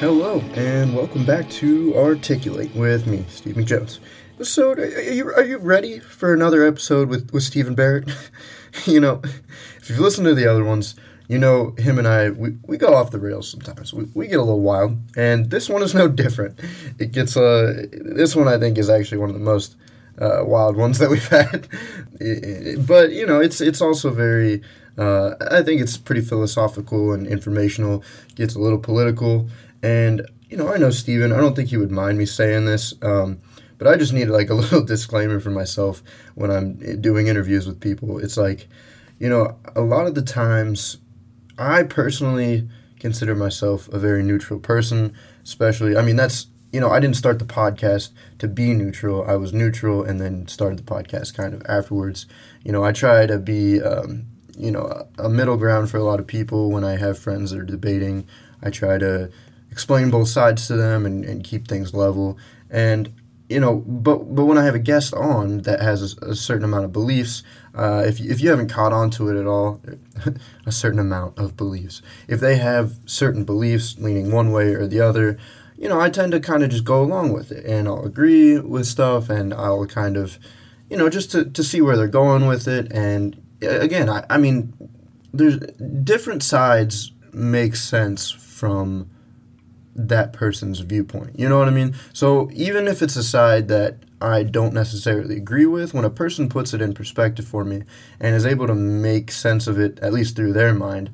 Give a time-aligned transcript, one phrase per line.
[0.00, 3.98] Hello, and welcome back to Articulate with me, Stephen Jones.
[4.40, 8.08] So, are you, are you ready for another episode with, with Stephen Barrett?
[8.86, 9.20] you know,
[9.76, 10.94] if you've listened to the other ones,
[11.26, 13.92] you know him and I, we, we go off the rails sometimes.
[13.92, 16.60] We, we get a little wild, and this one is no different.
[17.00, 19.74] It gets, uh, this one I think is actually one of the most
[20.20, 21.66] uh, wild ones that we've had.
[22.86, 24.62] but, you know, it's, it's also very,
[24.96, 28.04] uh, I think it's pretty philosophical and informational,
[28.36, 29.48] gets a little political
[29.82, 32.94] and, you know, I know Stephen, I don't think he would mind me saying this,
[33.02, 33.40] um,
[33.76, 36.02] but I just need like a little disclaimer for myself
[36.34, 38.18] when I'm doing interviews with people.
[38.18, 38.68] It's like,
[39.18, 40.98] you know, a lot of the times
[41.58, 42.68] I personally
[43.00, 47.38] consider myself a very neutral person, especially, I mean, that's, you know, I didn't start
[47.38, 49.24] the podcast to be neutral.
[49.28, 52.26] I was neutral and then started the podcast kind of afterwards.
[52.64, 56.20] You know, I try to be, um, you know, a middle ground for a lot
[56.20, 58.26] of people when I have friends that are debating.
[58.62, 59.30] I try to
[59.78, 62.36] explain both sides to them and, and keep things level.
[62.68, 63.14] And
[63.48, 66.64] you know, but but when I have a guest on that has a, a certain
[66.64, 67.44] amount of beliefs,
[67.76, 69.80] uh, if if you haven't caught on to it at all,
[70.66, 72.02] a certain amount of beliefs.
[72.26, 75.38] If they have certain beliefs leaning one way or the other,
[75.76, 78.58] you know, I tend to kind of just go along with it, and I'll agree
[78.58, 80.40] with stuff, and I'll kind of,
[80.90, 82.92] you know, just to to see where they're going with it.
[82.92, 84.74] And again, I I mean,
[85.32, 85.58] there's
[86.02, 89.08] different sides make sense from
[89.98, 91.38] that person's viewpoint.
[91.38, 91.94] You know what I mean?
[92.12, 96.48] So even if it's a side that I don't necessarily agree with, when a person
[96.48, 97.82] puts it in perspective for me
[98.20, 101.10] and is able to make sense of it, at least through their mind,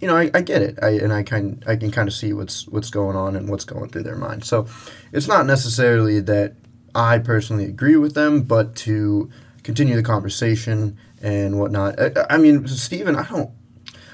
[0.00, 0.78] you know, I, I get it.
[0.82, 3.64] I and I can I can kind of see what's what's going on and what's
[3.64, 4.44] going through their mind.
[4.44, 4.66] So
[5.12, 6.54] it's not necessarily that
[6.94, 9.30] I personally agree with them, but to
[9.62, 11.98] continue the conversation and whatnot.
[11.98, 13.50] I, I mean, Stephen, I don't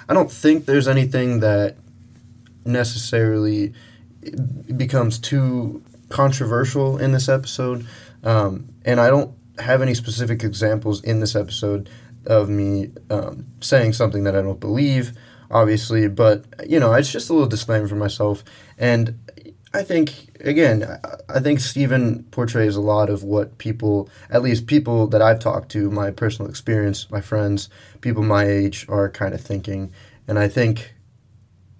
[0.09, 1.77] I don't think there's anything that
[2.65, 3.73] necessarily
[4.77, 7.87] becomes too controversial in this episode.
[8.23, 11.89] Um, and I don't have any specific examples in this episode
[12.27, 15.13] of me um, saying something that I don't believe,
[15.51, 16.09] obviously.
[16.09, 18.45] But, you know, it's just a little disclaimer for myself.
[18.79, 19.19] And
[19.75, 25.07] I think, again, I think Stephen portrays a lot of what people, at least people
[25.09, 27.69] that I've talked to, my personal experience, my friends,
[28.01, 29.93] people my age are kind of thinking.
[30.29, 30.95] And I think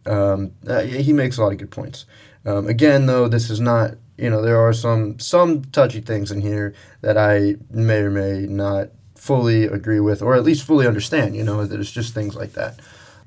[0.07, 2.07] um, uh, he makes a lot of good points.
[2.45, 6.41] Um, again, though, this is not you know there are some some touchy things in
[6.41, 11.37] here that I may or may not fully agree with, or at least fully understand.
[11.37, 12.81] You know that it's just things like that.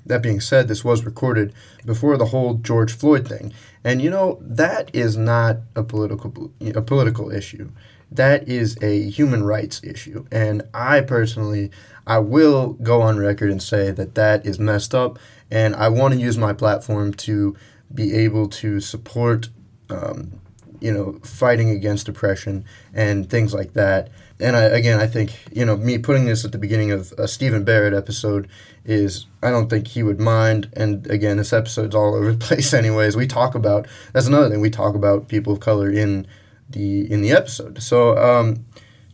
[0.05, 4.37] That being said, this was recorded before the whole George Floyd thing, and you know
[4.41, 7.71] that is not a political a political issue.
[8.11, 11.71] That is a human rights issue, and I personally
[12.05, 15.17] I will go on record and say that that is messed up,
[15.49, 17.55] and I want to use my platform to
[17.93, 19.49] be able to support,
[19.89, 20.39] um,
[20.79, 24.09] you know, fighting against oppression and things like that.
[24.39, 27.27] And I, again, I think, you know, me putting this at the beginning of a
[27.27, 28.49] Stephen Barrett episode
[28.83, 30.69] is, I don't think he would mind.
[30.73, 33.15] And again, this episode's all over the place, anyways.
[33.15, 36.27] We talk about, that's another thing, we talk about people of color in
[36.69, 37.81] the in the episode.
[37.81, 38.65] So, um,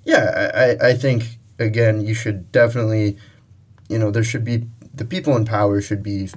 [0.04, 3.18] yeah, I, I think, again, you should definitely,
[3.90, 6.30] you know, there should be, the people in power should be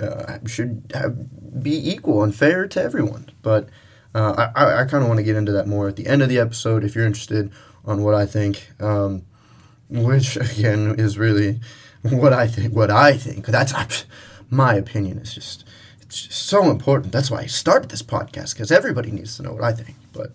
[0.00, 3.30] uh, should have, be equal and fair to everyone.
[3.42, 3.68] But
[4.14, 6.28] uh, I, I kind of want to get into that more at the end of
[6.28, 7.50] the episode if you're interested
[7.84, 9.24] on what I think, um,
[9.88, 11.60] which again is really
[12.02, 12.74] what I think.
[12.74, 13.46] What I think.
[13.46, 14.06] That's
[14.50, 15.18] my opinion.
[15.18, 15.64] Is just
[16.00, 17.12] it's just so important.
[17.12, 19.96] That's why I started this podcast because everybody needs to know what I think.
[20.12, 20.32] But,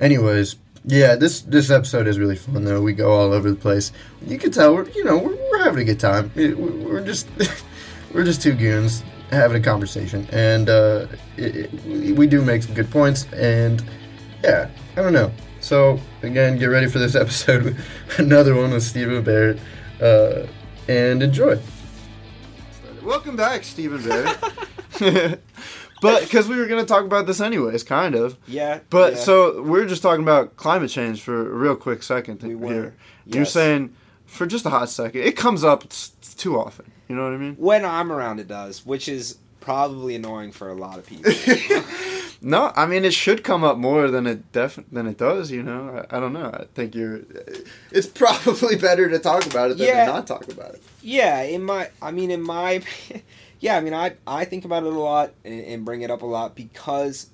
[0.00, 0.56] anyways.
[0.82, 2.80] Yeah, this this episode is really fun though.
[2.80, 3.92] We go all over the place.
[4.26, 6.32] You can tell we're you know we're, we're having a good time.
[6.34, 7.28] We're just
[8.12, 11.06] we're just two goons having a conversation, and uh,
[11.36, 13.26] it, it, we do make some good points.
[13.32, 13.82] And
[14.42, 15.30] yeah, I don't know.
[15.60, 17.76] So again, get ready for this episode,
[18.18, 19.58] another one with Stephen Barrett,
[20.00, 20.46] uh,
[20.88, 21.58] and enjoy.
[23.02, 24.38] Welcome back, Stephen Barrett.
[26.02, 28.36] but because we were going to talk about this anyways, kind of.
[28.46, 28.80] Yeah.
[28.90, 29.18] But yeah.
[29.20, 32.94] so we're just talking about climate change for a real quick second we here.
[33.24, 33.34] Yes.
[33.34, 33.96] You're saying
[34.26, 35.84] for just a hot second, it comes up
[36.36, 36.89] too often.
[37.10, 37.56] You know what I mean?
[37.56, 41.32] When I'm around, it does, which is probably annoying for a lot of people.
[42.40, 45.50] no, I mean it should come up more than it def- than it does.
[45.50, 46.52] You know, I, I, don't know.
[46.54, 47.22] I think you're.
[47.90, 50.06] It's probably better to talk about it than yeah.
[50.06, 50.82] to not talk about it.
[51.02, 52.80] Yeah, in my, I mean, in my,
[53.58, 56.22] yeah, I mean, I I think about it a lot and, and bring it up
[56.22, 57.28] a lot because,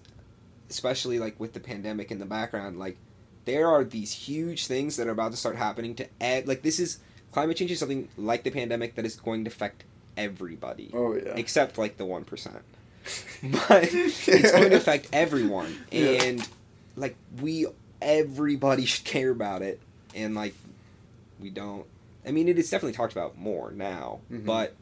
[0.71, 2.97] especially like with the pandemic in the background, like
[3.45, 6.49] there are these huge things that are about to start happening to add.
[6.49, 7.01] Like this is
[7.37, 9.85] climate change is something like the pandemic that is going to affect
[10.17, 10.91] everybody.
[10.95, 11.35] Oh yeah.
[11.37, 12.63] Except like the one percent.
[13.69, 16.25] but it's going to affect everyone, Yeah.
[16.25, 16.49] and
[16.97, 17.67] like we,
[18.01, 19.81] everybody should care about it,
[20.15, 20.55] and like
[21.39, 21.85] we don't.
[22.27, 24.47] I mean, it is definitely talked about more now, Mhm.
[24.47, 24.75] but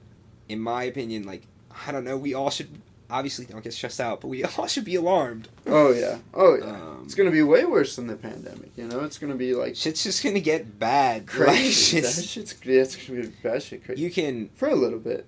[0.48, 1.42] in my opinion, like
[1.86, 2.68] I don't know, we all should
[3.10, 5.48] obviously don't get stressed out, but we all should be alarmed.
[5.66, 6.18] Oh yeah.
[6.32, 6.64] Oh yeah.
[6.64, 8.70] Um, it's gonna be way worse than the pandemic.
[8.76, 11.22] You know, it's gonna be like shit's just gonna get bad.
[11.34, 11.98] Like, crazy.
[11.98, 14.98] it's- that shit's yeah, it's gonna be bad shit crazy you can for a little
[14.98, 15.26] bit.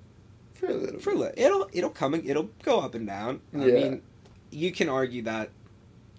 [0.55, 1.01] For a little.
[1.01, 1.21] for a bit.
[1.39, 3.41] li- it'll it'll come and it'll go up and down.
[3.55, 3.75] I Yeah.
[3.75, 4.03] mean,
[4.51, 5.51] you can argue that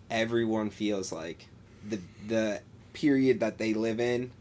[0.10, 1.48] everyone feels like
[1.88, 2.62] the the
[2.94, 4.32] period that they live in,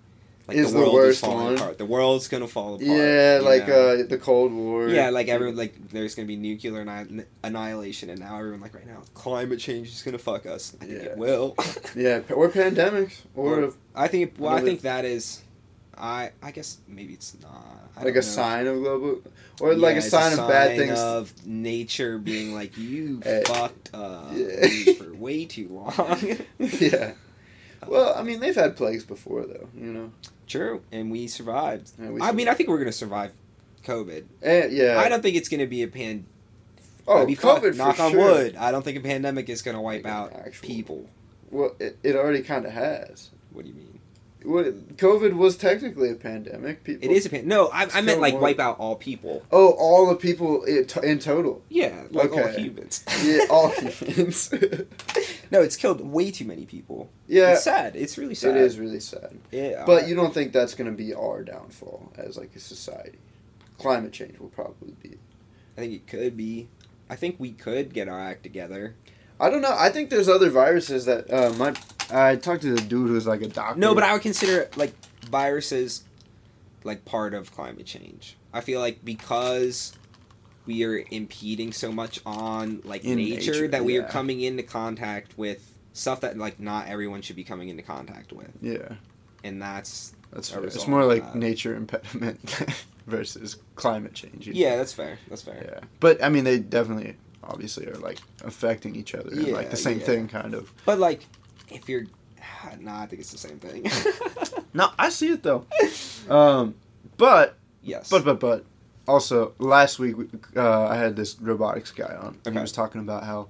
[0.49, 1.55] like Is the the world worst is falling one.
[1.57, 1.79] apart.
[1.79, 2.83] The world's gonna fall apart.
[2.89, 3.89] Yeah, like know?
[4.01, 4.89] uh, the Cold War.
[4.89, 8.87] yeah, like everyone like there's gonna be nuclear anni- annihilation, and now everyone like right
[8.87, 10.75] now climate change is gonna fuck us.
[10.81, 11.09] I think Yeah.
[11.11, 11.57] it will.
[11.97, 15.43] Yeah, or pandemics, or Or- I think it, well, I think that is.
[15.99, 17.65] I I guess maybe it's not.
[18.05, 18.21] Like a know.
[18.21, 19.23] sign of global,
[19.61, 20.99] or Yeah, like a it's sign of bad things.
[20.99, 24.93] of nature being like you Eh, fucked up yeah.
[24.99, 26.37] for way too long.
[26.59, 27.13] yeah.
[27.87, 29.69] Well, I mean, they've had plagues before, though.
[29.75, 30.13] You know.
[30.47, 31.93] True, and we survived.
[31.99, 33.33] And we I mean, I think we're gonna survive
[33.85, 34.25] COVID.
[34.43, 34.99] Eh, yeah.
[34.99, 36.27] I don't think it's gonna be a pan.
[37.09, 38.33] Oh, COVID for knock on sure.
[38.33, 38.57] wood.
[38.57, 41.09] I don't think a pandemic is gonna wipe Like out actual- people.
[41.51, 43.31] Well, it, it already kind of has.
[43.53, 43.86] What do you mean?
[44.47, 46.85] What COVID was technically a pandemic.
[46.85, 47.11] People.
[47.11, 47.49] It is a pan.
[47.49, 49.43] No, I, I meant like more- wipe out all people.
[49.51, 51.63] Oh, all the people in, in total.
[51.69, 53.05] Yeah, like all humans.
[53.25, 54.53] Yeah, all humans.
[55.51, 57.11] no, it's killed way too many people.
[57.27, 57.97] yeah, It's sad.
[57.97, 58.57] It's really sad.
[58.57, 59.37] it is really sad.
[59.51, 62.61] Yeah, But I- you don't think that's going to be our downfall as like a
[62.61, 63.19] society?
[63.79, 65.19] Climate change will probably be.
[65.77, 66.69] I think it could be.
[67.11, 68.95] I think we could get our act together.
[69.39, 69.75] I don't know.
[69.77, 71.75] I think there's other viruses that uh, my.
[72.11, 73.79] I talked to the dude who's like a doctor.
[73.81, 74.93] No, but I would consider like
[75.29, 76.05] viruses
[76.85, 78.37] like part of climate change.
[78.53, 79.93] I feel like because
[80.67, 84.63] we are impeding so much on like In nature, nature, that we are coming into
[84.63, 88.51] contact with stuff that like not everyone should be coming into contact with.
[88.61, 88.95] Yeah,
[89.45, 90.65] And that's that's fair.
[90.65, 91.35] It's more like that.
[91.37, 92.57] nature impediment
[93.07, 94.47] versus climate change.
[94.49, 94.77] yeah, know?
[94.79, 95.19] that's fair.
[95.29, 95.63] That's fair.
[95.65, 99.31] Yeah, but I mean, they definitely, obviously, are like affecting each other.
[99.31, 100.07] and, like Yeah, the same yeah.
[100.07, 100.73] thing, kind of.
[100.85, 101.27] But like
[101.71, 102.05] if you're
[102.81, 103.91] nah, I think it's the same thing.
[104.75, 105.65] No, I see it though.
[106.29, 106.75] Um,
[107.17, 108.11] but yes.
[108.11, 108.65] but but but
[109.09, 110.17] also last week
[110.55, 112.37] uh, I had this robotics guy on.
[112.45, 113.49] and He was talking about how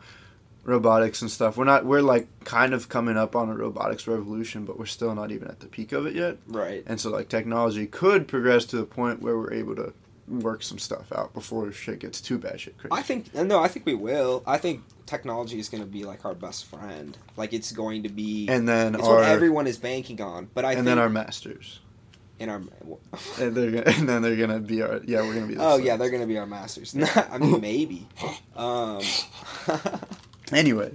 [0.62, 1.56] robotics and stuff.
[1.56, 1.84] We're not.
[1.84, 5.48] We're like kind of coming up on a robotics revolution, but we're still not even
[5.48, 6.36] at the peak of it yet.
[6.46, 6.84] right.
[6.86, 9.94] And so like technology could progress to the point where we're able to
[10.28, 12.92] work some stuff out before shit gets too bad shit crazy.
[12.92, 14.42] I think no, I think we will.
[14.46, 17.16] I think technology is going to be like our best friend.
[17.36, 20.48] Like it's going to be and then it's our what everyone is banking on.
[20.54, 21.80] But I and then our masters.
[22.38, 22.60] in our
[23.40, 25.54] And they're gonna, and then they're gonna be our yeah we're gonna be.
[25.54, 26.94] The Oh yeah, they're going to be our masters.
[27.30, 28.08] I mean maybe.
[28.56, 29.00] Um
[30.52, 30.92] Anyway,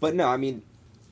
[0.00, 0.62] but no, I mean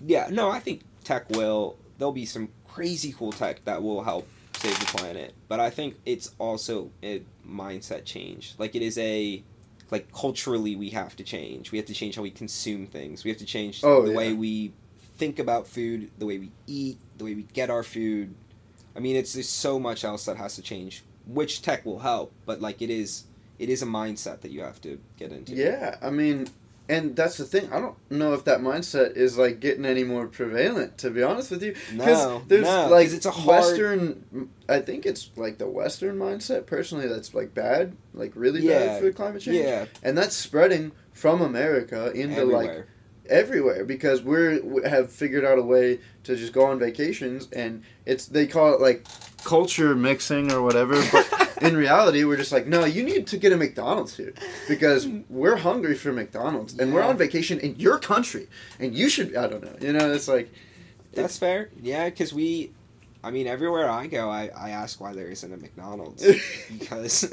[0.04, 4.26] yeah, no, I think tech will there'll be some crazy cool tech that will help
[4.60, 5.34] save the planet.
[5.48, 8.54] But I think it's also a mindset change.
[8.58, 9.42] Like it is a
[9.90, 11.72] like culturally we have to change.
[11.72, 13.24] We have to change how we consume things.
[13.24, 14.16] We have to change Oh, the yeah.
[14.16, 14.72] way we
[15.16, 18.34] think about food, the way we eat, the way we get our food.
[18.96, 22.32] I mean, it's there's so much else that has to change, which tech will help,
[22.46, 23.24] but like it is
[23.58, 25.52] it is a mindset that you have to get into.
[25.54, 26.48] yeah, I mean,
[26.90, 27.72] and that's the thing.
[27.72, 30.98] I don't know if that mindset is like getting any more prevalent.
[30.98, 34.50] To be honest with you, No, there's no, like it's a hard- Western.
[34.68, 36.66] I think it's like the Western mindset.
[36.66, 39.58] Personally, that's like bad, like really Yeah, bad for climate change.
[39.58, 42.86] Yeah, and that's spreading from America into like everywhere.
[43.28, 47.82] everywhere because we're we have figured out a way to just go on vacations and
[48.06, 49.06] it's they call it like
[49.44, 53.52] culture mixing or whatever but in reality we're just like no you need to get
[53.52, 54.32] a mcdonald's here
[54.68, 58.48] because we're hungry for mcdonald's and we're on vacation in your country
[58.78, 60.50] and you should i don't know you know it's like
[61.12, 61.70] That's fair.
[61.82, 62.70] Yeah, because we,
[63.24, 66.24] I mean, everywhere I go, I, I ask why there isn't a McDonald's
[66.78, 67.28] because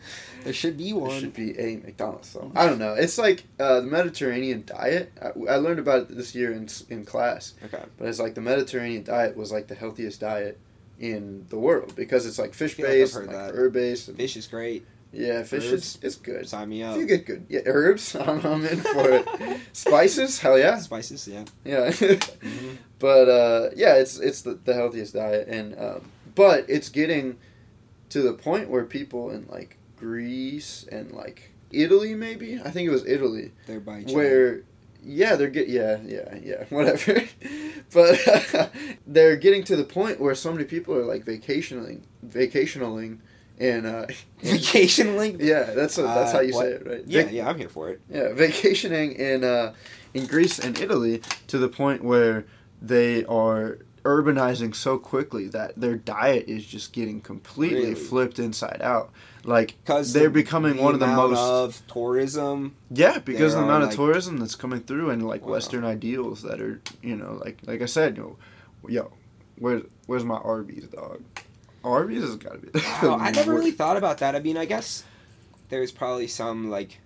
[0.44, 1.20] there should be there one.
[1.20, 5.28] should be a mcdonald's though i don't know it's like uh, the mediterranean diet I,
[5.54, 7.82] I learned about it this year in, in class Okay.
[7.98, 10.56] But it's like the Mediterranean diet was like the healthiest diet
[10.98, 14.10] in the world because it's like fish like based, heard like herb based.
[14.14, 14.86] Fish is great.
[15.10, 15.72] Yeah, fish Herbs.
[15.72, 16.46] is it's good.
[16.46, 16.96] Sign me If up.
[16.98, 18.14] you get good, yeah, herbs.
[18.20, 19.60] I'm, I'm in for it.
[19.72, 21.44] Spices, hell yeah, Spices, yeah.
[21.64, 21.90] yeah.
[21.90, 22.76] Mhm.
[22.98, 27.38] but uh, yeah, it's it's the, the healthiest diet, and um, but it's getting
[28.10, 32.92] to the point where people in like Greece and like Italy, maybe I think it
[32.92, 33.52] was Italy,
[34.12, 34.62] where
[35.08, 37.22] yeah they're get yeah yeah yeah whatever
[37.92, 38.70] but
[39.06, 43.20] they're getting to the point where so many people are like vacationing vacationing
[43.60, 44.06] and uh,
[44.40, 45.38] Vacation link.
[45.40, 46.64] yeah, that's what, that's Uh, how you what?
[46.64, 47.02] say it, right?
[47.08, 48.00] Yeah, Vac- yeah, I'm here for it.
[48.08, 49.74] yeah, vacationing in uh,
[50.14, 52.44] in Greece and Italy to the point where
[52.80, 57.94] they are urbanizing so quickly that their diet is just getting completely Really?
[57.96, 59.10] flipped inside out.
[59.44, 62.74] Like Because they're becoming one of the most of tourism.
[62.90, 65.52] yeah because of the amount are, of tourism that's coming through and like Wow.
[65.52, 68.36] Western ideals that are you know like like I said you know
[68.88, 69.12] yo
[69.58, 71.22] where's where's my Arby's dog
[71.84, 72.70] Arby's has got to be
[73.02, 74.34] Wow, I never really thought about that.
[74.34, 75.04] I mean, I guess
[75.68, 76.98] there's probably some like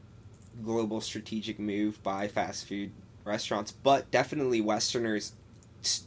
[0.64, 2.90] global strategic move by fast food
[3.24, 5.32] restaurants, but definitely Westerners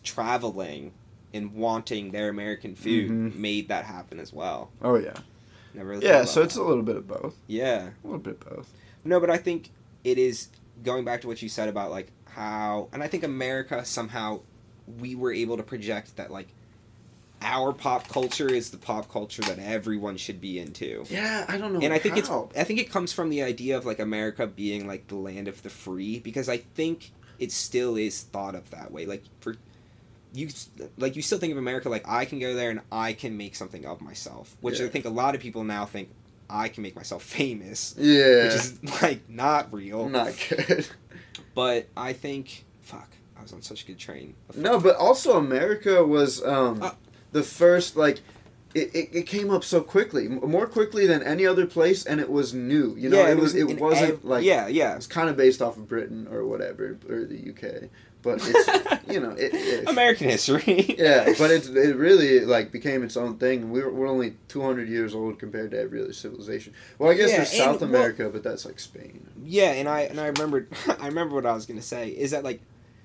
[0.03, 0.94] traveling
[1.34, 3.36] and wanting their American food Mhm.
[3.36, 4.72] made that happen as well.
[4.82, 5.13] oh yeah
[5.75, 7.89] Never really yeah so about it's a little bit of both yeah.
[8.03, 9.70] a little bit of both No, but I think
[10.03, 10.50] it is
[10.84, 14.41] going back to what you said about like how, and I think America somehow
[15.00, 16.48] we were able to project that like
[17.41, 21.03] our pop culture is the pop culture that everyone should be into.
[21.10, 22.50] yeah I don't know And I think how.
[22.50, 25.48] it's I think it comes from the idea of like America being like the land
[25.48, 29.05] of the free because I think it still is thought of that way.
[29.05, 29.55] Like for
[30.36, 30.50] you
[30.98, 33.56] like you still think of America like I can go there and I can make
[33.56, 36.10] something of myself, which I think a lot of people now think
[36.50, 40.10] I can make myself famous yeah which is like not real.
[40.10, 40.88] not good
[41.54, 44.36] But I think fuck, I was on such a good train.
[44.56, 46.92] No, but also America was um, Uh,
[47.32, 48.20] the first like
[48.74, 52.30] it, it, it came up so quickly, more quickly than any other place, and it
[52.30, 52.94] was new.
[52.98, 54.96] You know, yeah, it was it wasn't ev- like yeah, yeah.
[54.98, 57.89] it's kind of based off of Britain or whatever or the UK,
[58.25, 60.96] but it's you know it, it American history.
[60.98, 63.72] yeah, but it it really like became its own thing.
[63.72, 66.74] We're we're only two hundred years old compared to every other civilization.
[67.00, 69.25] Well, I guess Yeah, there's South America, but that's like Spain.
[69.44, 70.67] Yeah, and I and I remembered
[71.00, 72.60] I remember what I was gonna say is that like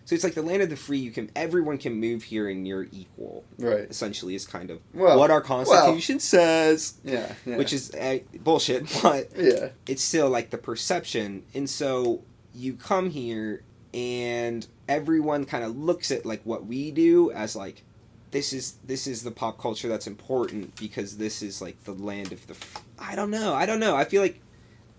[0.06, 0.98] so it's like the land of the free.
[0.98, 3.44] You can everyone can move here and you're equal.
[3.58, 3.82] Right.
[3.88, 7.56] Essentially, is kind of Well, what our constitution says, yeah, yeah.
[7.56, 8.88] which is uh, bullshit.
[9.02, 12.22] But yeah, it's still like the perception, and so
[12.52, 13.62] you come here
[13.92, 17.82] and everyone kind of looks at like what we do as like
[18.30, 22.32] this is this is the pop culture that's important because this is like the land
[22.32, 22.56] of the
[22.98, 24.40] I don't know I don't know I feel like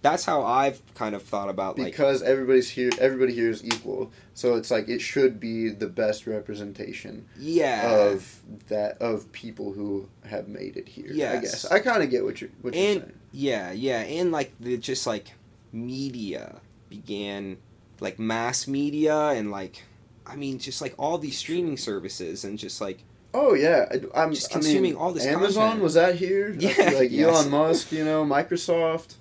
[0.02, 4.12] that's how I've kind of thought about like because everybody's here everybody here is equal
[4.34, 7.90] so it's like it should be the best representation yeah.
[7.90, 11.66] of that of people who have made it here i guess.
[11.66, 13.14] I kind of get what you're what you're And- saying.
[13.34, 15.32] Yeah, yeah, and like the just like
[15.72, 17.58] media began,
[18.02, 19.84] like mass media and like,
[20.28, 23.04] I mean, just like all these streaming services and just like
[23.34, 25.84] oh yeah I, i'm Just I mean, consuming all this amazon content.
[25.84, 27.30] was that here Yeah, like yes.
[27.30, 29.16] elon musk you know microsoft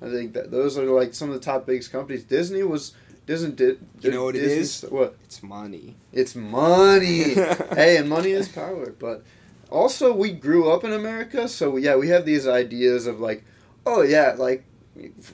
[0.00, 2.92] i think that those are like some of the top biggest companies disney was
[3.26, 4.72] disney did, You know what it Disney is?
[4.74, 5.96] st- what it's money.
[6.12, 7.34] it's money
[7.74, 8.94] hey, and money is power.
[8.98, 9.24] But
[9.70, 13.42] also, we grew up in America, so yeah, we have these ideas of like,
[13.84, 14.62] oh yeah, like,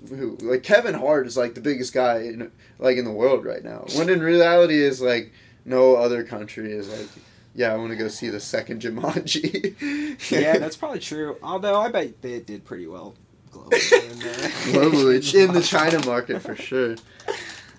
[0.09, 3.63] who like Kevin Hart is like the biggest guy in like in the world right
[3.65, 3.85] now.
[3.97, 5.33] When in reality, is like
[5.65, 7.09] no other country is like,
[7.55, 10.31] yeah, I want to go see the second Jumanji.
[10.31, 11.37] yeah, that's probably true.
[11.43, 13.15] Although I bet they did pretty well
[13.53, 14.11] globally.
[14.11, 14.27] in the-
[14.79, 16.97] globally in the China market for sure.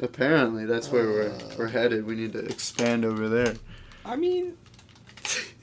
[0.01, 1.53] Apparently, that's where we're Uh.
[1.57, 2.05] we're headed.
[2.05, 3.55] We need to expand over there.
[4.05, 4.57] I mean,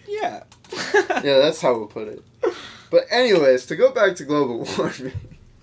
[0.06, 0.44] yeah.
[1.24, 2.22] Yeah, that's how we'll put it.
[2.90, 5.12] But anyways, to go back to global warming,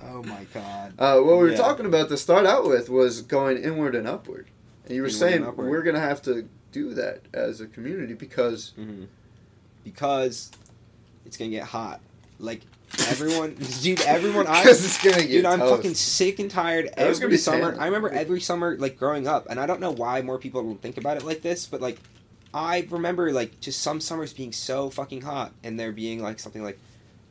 [0.07, 0.93] Oh my god.
[0.99, 4.47] uh, what we were talking about to start out with was going inward and upward.
[4.85, 8.73] And you were Inward saying we're gonna have to do that as a community because
[8.75, 9.05] hmm
[9.83, 10.51] Because
[11.25, 12.01] it's gonna get hot.
[12.39, 12.61] Like
[13.07, 14.01] everyone, dude.
[14.01, 14.45] Everyone.
[14.47, 15.75] I, it's gonna get dude, I'm toast.
[15.75, 17.71] fucking sick and tired It every be summer.
[17.71, 17.79] tan.
[17.79, 20.81] I remember every summer, like growing up, and I don't know why more people don't
[20.81, 21.97] think about it like this, but like,
[22.53, 26.63] I remember like just some summers being so fucking hot, and there being like something
[26.63, 26.77] like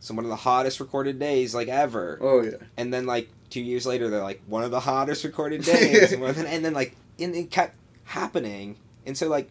[0.05, 3.63] some one of the hottest recorded days like ever, Oh yeah, and then like two
[3.63, 6.95] years later they're like one of the hottest recorded days, and, then, and then like
[7.19, 9.49] and it kept happening, and so like,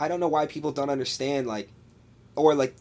[0.00, 1.68] I don't know why people don't understand like,
[2.36, 2.74] or like,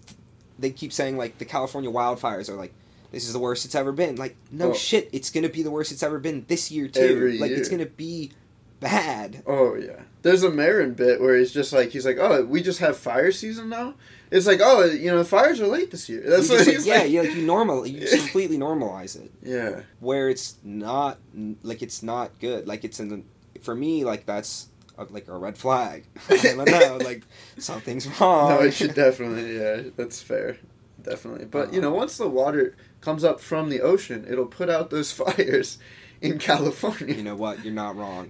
[0.57, 2.73] they keep saying like the California wildfires are like
[3.11, 4.15] this is the worst it's ever been.
[4.15, 4.73] Like, no Oh.
[4.73, 7.01] shit, it's gonna be the worst it's ever been this year too.
[7.01, 8.31] Every like, it's gonna be
[8.79, 9.43] bad.
[9.45, 9.99] oh yeah.
[10.23, 13.31] There's a Marin bit where he's just like he's like, oh, we just have fire
[13.31, 13.95] season now.
[14.29, 16.23] It's like, oh, you know, the fires are late this year.
[16.25, 17.11] That's what just, like, he's yeah, like.
[17.11, 19.81] you like you normal, you completely normalize it, Yeah.
[19.99, 21.17] where it's not
[21.63, 22.67] like it's not good.
[22.67, 23.23] Like it's in the
[23.61, 26.05] for me like that's a, like a red flag.
[26.29, 27.23] I don't know, like
[27.57, 28.49] something's wrong.
[28.49, 29.57] No, it should definitely.
[29.57, 30.57] Yeah, that's fair.
[31.01, 31.45] Definitely.
[31.45, 31.97] But you know, uh-huh.
[31.97, 35.79] once the water comes up from the ocean, it'll put out those fires
[36.21, 37.15] in California.
[37.15, 37.65] you know what?
[37.65, 38.29] You're not wrong.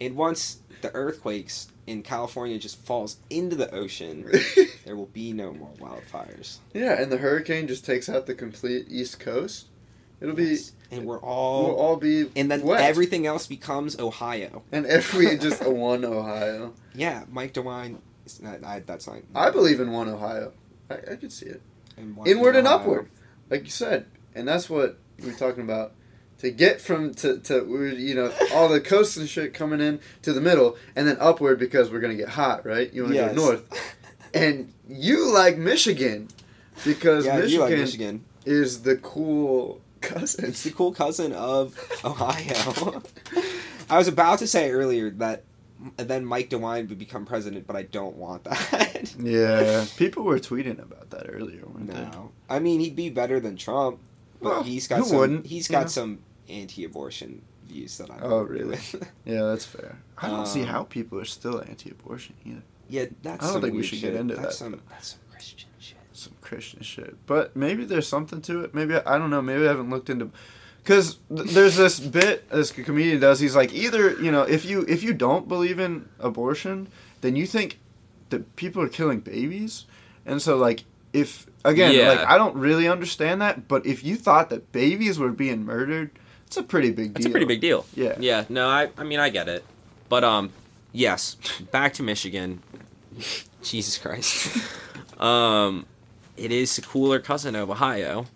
[0.00, 4.30] And once the earthquakes in California just falls into the ocean,
[4.84, 6.58] there will be no more wildfires.
[6.72, 9.66] yeah, and the hurricane just takes out the complete East Coast.
[10.20, 10.58] It'll be.
[10.92, 12.30] And we're all We'll all be.
[12.36, 12.80] and then wet.
[12.82, 14.62] everything else becomes Ohio.
[14.70, 16.74] And every just a one Ohio.
[16.94, 17.98] Yeah, Mike DeWine.
[18.42, 19.18] not- I, that's not.
[19.34, 20.52] I believe in one Ohio.
[20.90, 21.62] I, I could see it.
[21.96, 23.08] and one Inward and upward,
[23.48, 25.92] like you said, and that's what we're talking about.
[26.40, 30.32] To get from to to you know all the coast and shit coming in to
[30.32, 32.90] the middle, and then upward because we're gonna get hot, right?
[32.92, 33.34] You want to Yes.
[33.36, 33.94] go north,
[34.32, 36.28] and you like Michigan
[36.84, 38.24] because yeah, you like Michigan Michigan.
[38.46, 40.46] is the cool cousin.
[40.46, 43.02] It's the cool cousin of Ohio.
[43.90, 45.44] I was about to say earlier that
[45.96, 49.14] then Mike DeWine would become president, but I don't want that.
[49.18, 51.64] Yeah, people were tweeting about that earlier.
[51.66, 52.00] weren't they?
[52.00, 53.98] no, I mean he'd be better than Trump,
[54.40, 55.18] but Well, he's got who some.
[55.18, 55.88] wouldn't, he's you got know?
[55.88, 56.18] some
[56.50, 58.18] anti-abortion views that I.
[58.18, 58.70] don't Oh, really?
[58.70, 59.10] with.
[59.24, 59.98] Yeah, that's fair.
[60.18, 62.62] I don't see Um, how people are still anti-abortion either.
[62.88, 63.42] yeah, that's.
[63.42, 64.12] I don't some think we should shit.
[64.12, 65.98] get into that's that, Some, that's some Christian shit.
[66.12, 67.16] some Christian shit.
[67.26, 68.74] But maybe there's something to it.
[68.74, 69.42] Maybe I don't know.
[69.42, 70.30] Maybe I haven't looked into.
[70.82, 73.38] Because th- there's this bit this comedian does.
[73.38, 76.88] He's like, either you know, if you if you don't believe in abortion,
[77.20, 77.78] then you think
[78.30, 79.84] that people are killing babies,
[80.24, 82.08] and so like if again Yeah.
[82.08, 86.10] like I don't really understand that, but if you thought that babies were being murdered,
[86.50, 87.28] it's a pretty big deal.
[87.28, 87.86] a pretty big deal.
[87.94, 88.16] Yeah.
[88.18, 88.44] Yeah.
[88.48, 88.90] No, I.
[88.98, 89.64] I mean, I get it.
[90.08, 90.50] But um,
[90.90, 91.36] yes.
[91.70, 92.60] Back to Michigan.
[93.62, 94.58] Jesus Christ.
[95.20, 95.86] um,
[96.36, 98.26] it is a cooler cousin of Ohio,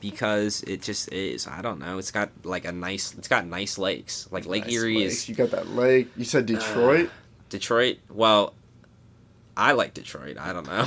[0.00, 1.46] because it just is.
[1.46, 1.98] I don't know.
[1.98, 3.14] It's got like a nice.
[3.16, 4.26] It's got nice lakes.
[4.32, 5.12] Like Lake Nice Erie lakes.
[5.14, 6.08] is You got that lake.
[6.16, 7.08] You said Detroit.
[7.50, 7.98] Detroit.
[8.10, 8.52] Well,
[9.56, 10.38] I like Detroit.
[10.38, 10.84] I don't know.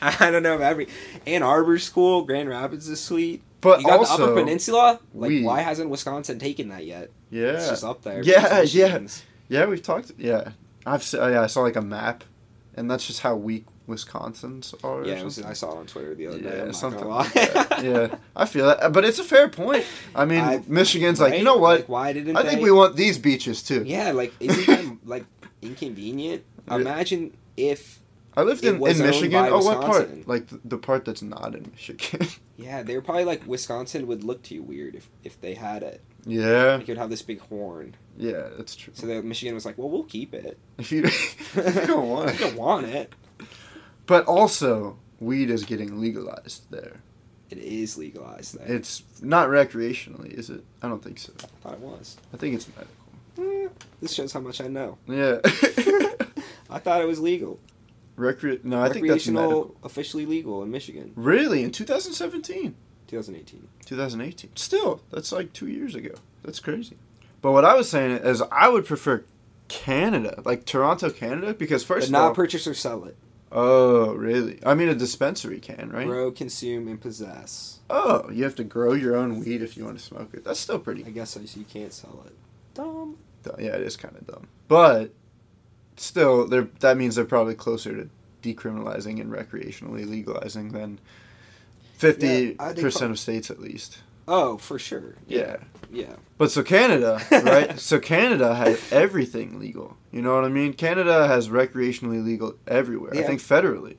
[0.00, 0.86] I don't know if every
[1.26, 2.22] Ann Arbor's cool.
[2.22, 3.42] Grand Rapids is sweet.
[3.62, 5.00] But You got also, the Upper Peninsula.
[5.14, 7.10] Like, we- why hasn't Wisconsin taken that yet?
[7.30, 8.22] yeah, It's just up there.
[8.22, 8.98] Yeah, yeah.
[9.48, 10.12] Yeah, we've talked.
[10.18, 10.50] Yeah,
[10.84, 12.24] I've se- yeah, I saw like a map,
[12.76, 15.04] and that's just how weak Wisconsin's are.
[15.04, 15.40] Yeah, was.
[15.42, 16.56] I saw it on Twitter the other day.
[16.56, 17.82] yeah, I'm something like that.
[17.84, 19.84] yeah, I feel that, but it's a fair point.
[20.14, 21.80] I mean, I- Michigan's like, you know what?
[21.80, 23.82] Like, why didn't I think they- we want these beaches too.
[23.86, 25.24] Yeah, like isn't that like
[25.60, 26.44] inconvenient?
[26.70, 28.00] Imagine if
[28.36, 29.46] I lived in, in Michigan.
[29.50, 30.26] Oh, what part?
[30.26, 32.26] Like the, the part that's not in Michigan.
[32.56, 36.00] yeah, they were probably like Wisconsin would look too weird if if they had it.
[36.24, 37.94] yeah, Like it would have this big horn.
[38.16, 38.92] yeah, that's true.
[38.96, 40.58] So that Michigan was like, well, we'll keep it.
[40.78, 43.12] If you, if you don't want I don't want it.
[44.06, 46.96] but also weed is getting legalized there.
[47.50, 48.66] It is legalized there.
[48.76, 50.64] It's not recreationally, is it?
[50.82, 51.32] I don't think so.
[51.38, 52.16] I thought it was.
[52.32, 52.96] I think it's medical.
[53.38, 53.68] Eh,
[54.00, 54.96] this shows how much I know.
[55.06, 55.40] Yeah.
[56.70, 57.60] I thought it was legal.
[58.16, 59.76] Recre- no, I think that's Recreational, medical.
[59.84, 61.62] officially legal in Michigan, Really?
[61.62, 62.74] In 2017?
[63.08, 63.68] 2018.
[63.86, 64.50] 2018.
[64.56, 66.14] Still, that's like two years ago.
[66.42, 66.96] That's crazy.
[67.40, 69.24] But what I was saying is I would prefer
[69.68, 73.16] Canada, like Toronto, Canada, because first But of not all, purchase or sell it.
[73.50, 74.58] oh really?
[74.64, 76.06] I mean, a dispensary can, right?
[76.06, 77.80] Grow, consume, and possess.
[77.90, 80.44] Oh, you have to grow your own weed if you want to smoke it.
[80.44, 81.04] That's still pretty.
[81.04, 81.44] I guess so.
[81.44, 82.32] so you can't sell it.
[82.74, 83.16] Dumb.
[83.42, 83.56] dumb.
[83.58, 85.12] Yeah, it is kind of dumb, but
[85.96, 88.08] still, they're that means they're probably closer to
[88.42, 90.98] decriminalizing and recreationally legalizing than
[91.94, 93.98] fifty Yeah, percent of states at least.
[94.28, 95.16] Oh, for sure.
[95.26, 95.56] Yeah.
[95.90, 96.14] Yeah.
[96.38, 97.78] But so Canada, right?
[97.78, 99.96] so Canada has everything legal.
[100.10, 100.72] You know what I mean?
[100.74, 103.12] Canada has recreationally legal everywhere.
[103.14, 103.96] I think federally.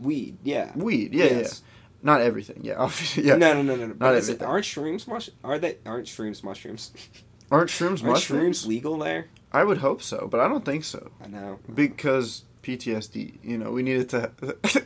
[0.00, 0.36] Weed.
[0.42, 0.72] Yeah.
[0.74, 1.62] Weed, yeah, Yes.
[1.64, 1.68] yeah.
[2.04, 3.36] Not everything, yeah, obviously, yeah.
[3.36, 3.86] No, no, no, no.
[3.86, 3.94] no.
[3.94, 4.48] But is it, everything.
[4.48, 5.30] aren't shrooms mush?
[5.44, 5.78] Are they?
[5.86, 6.90] Aren't shrooms mushrooms?
[7.52, 8.64] Aren't shrooms Aren't mushrooms?
[8.64, 9.26] shrooms legal there?
[9.52, 11.58] I would hope so, but I don't think so I know.
[11.74, 13.38] because PTSD.
[13.42, 14.30] You know, we needed to.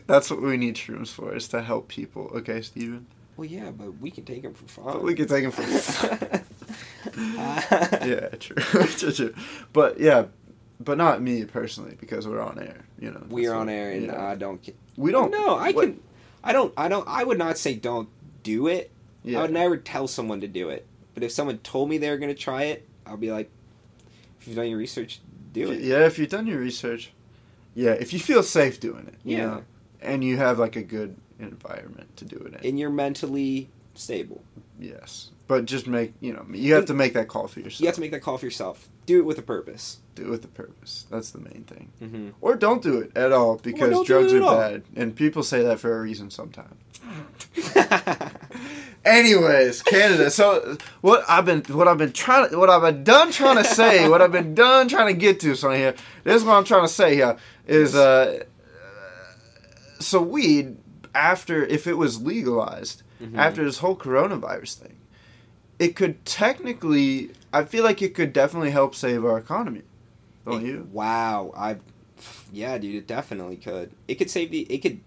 [0.06, 2.30] that's what we need shrooms for is to help people.
[2.34, 3.06] Okay, Stephen?
[3.36, 4.84] Well, yeah, but we can take them for fun.
[4.94, 5.62] But we can take them for.
[5.62, 6.44] fun.
[7.16, 8.56] yeah, true.
[8.86, 9.34] true, true.
[9.72, 10.26] But yeah,
[10.80, 12.84] but not me personally because we're on air.
[12.98, 14.26] You know, We are on air, and yeah.
[14.26, 14.62] I don't.
[14.62, 15.30] Get, we don't.
[15.30, 16.00] No, I what- can.
[16.42, 16.72] I don't.
[16.76, 17.06] I don't.
[17.06, 18.08] I would not say don't
[18.42, 18.90] do it.
[19.22, 19.40] Yeah.
[19.40, 20.86] I would never tell someone to do it.
[21.14, 23.50] But if someone told me they were going to try it, I'll be like,
[24.46, 25.20] if you've done your research,
[25.52, 25.80] do it.
[25.80, 27.10] Yeah, if you've done your research,
[27.74, 29.46] yeah, if you feel safe doing it, you Yeah.
[29.46, 29.64] know,
[30.00, 34.44] and you have like a good environment to do it in, And you're mentally stable.
[34.78, 35.30] yes.
[35.48, 37.80] But just make you know you have to make that call for yourself.
[37.80, 38.88] You have to make that call for yourself.
[39.06, 39.98] Do it with a purpose.
[40.16, 41.06] do it with a purpose.
[41.10, 41.92] That's the main thing.
[42.02, 42.28] Mm-hmm.
[42.40, 44.56] Or don't do it at all because drugs are all.
[44.56, 46.74] bad, and people say that for a reason sometimes.
[49.04, 50.30] Anyways, Canada.
[50.30, 53.64] So what I've been what I've been trying to what I've been done trying to
[53.64, 55.94] say, what I've been done trying to get to so here.
[56.24, 58.42] This is what I'm trying to say here is uh
[60.00, 60.76] so weed
[61.14, 63.38] after if it was legalized Mhm.
[63.38, 64.96] after this whole coronavirus thing,
[65.78, 69.82] it could technically I feel like it could definitely help save our economy.
[70.44, 70.88] Don't It- you?
[70.92, 71.76] Wow, I,
[72.52, 73.90] yeah, dude, it definitely could.
[74.08, 74.60] It could save the.
[74.62, 75.00] It could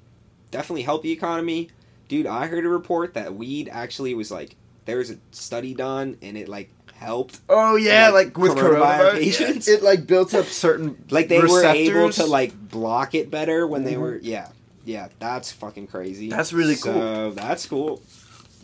[0.52, 1.70] definitely help the economy,
[2.08, 2.26] dude.
[2.28, 6.38] I heard a report that weed actually was like there was a study done and
[6.38, 7.40] it like helped.
[7.48, 9.68] Oh yeah, Like, like, with coronavirus coronavirus, patients?
[9.68, 13.84] it like built up certain Like they were able to like block it better when
[13.86, 14.00] they Mhm.
[14.02, 14.18] were.
[14.22, 14.48] Yeah,
[14.84, 16.30] yeah, that's fucking crazy.
[16.30, 16.94] That's really cool.
[16.94, 17.32] so, cool.
[17.32, 18.02] That's cool.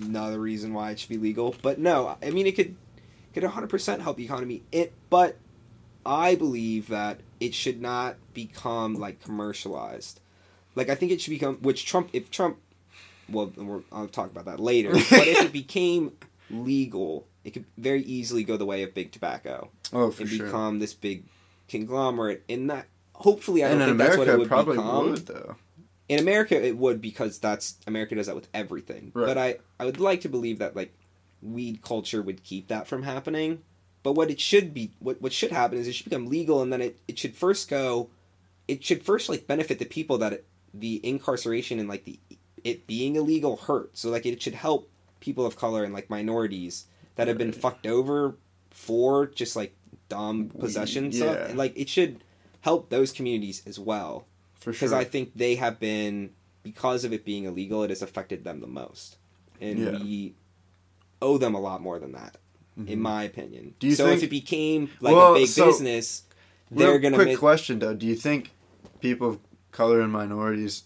[0.02, 2.76] Another reason why it should be legal, but no, I mean it could
[3.36, 4.63] could 100% help the economy.
[4.71, 5.38] It, but
[6.06, 10.21] I believe that it should not become like commercialized.
[10.74, 12.58] Like I think it should become which Trump if Trump
[13.30, 14.91] well we're, I'll talk about that later.
[14.93, 16.13] but if it became
[16.50, 20.45] legal, it could very easily go the way of big tobacco oh for and sure.
[20.45, 21.26] become this big
[21.67, 22.43] conglomerate.
[22.48, 25.12] And that hopefully I don't in think that's America, what it it would probably become.
[25.12, 25.56] would though.
[26.08, 29.12] In America, it would because that's America does that with everything.
[29.13, 29.26] Right.
[29.26, 30.93] But I I would like to believe that like
[31.45, 33.62] weed culture would keep that from happening.
[34.03, 36.71] But what it should be, what what should happen is it should become legal, and
[36.71, 38.10] then it, it should first go,
[38.67, 42.19] it should first like benefit the people that it, the incarceration and like the
[42.63, 43.97] it being illegal hurt.
[43.97, 47.88] So like it should help people of color and like minorities that have been fucked
[47.88, 48.36] over
[48.69, 49.73] for just like
[50.10, 51.38] dumb possession stuff.
[51.49, 52.23] And, like it should
[52.62, 54.25] help those communities as well
[54.60, 54.93] For because.
[54.93, 56.31] I think they have been
[56.62, 59.17] because of it being illegal, it has affected them the most,
[59.62, 59.91] and Yeah.
[59.91, 60.34] we
[61.25, 62.38] owe them a lot more than that,
[62.77, 62.97] in Mhm.
[62.99, 63.73] my opinion.
[63.79, 66.23] Do you so think- if it became like Well, a big so- business,
[66.71, 67.39] they're gonna quick make.
[67.39, 68.51] question though: Do you think
[68.99, 69.39] people of
[69.71, 70.83] color and minorities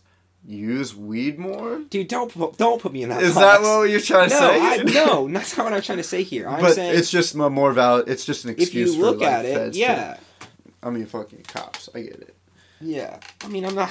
[0.47, 1.79] use weed more?
[1.89, 3.21] Dude, don't pu- don't put me in that.
[3.21, 3.45] Is box.
[3.45, 4.59] that what you're trying to no, say?
[4.61, 6.47] I, no, that's not what I'm trying to say here.
[6.47, 8.07] I'm but saying it's just a more valid.
[8.07, 8.91] It's just an excuse.
[8.91, 10.17] if you look for like, at it, feds to- yeah,
[10.81, 11.89] I mean, fucking cops.
[11.93, 12.35] I get it.
[12.81, 13.19] yeah.
[13.43, 13.89] I mean, I'm not,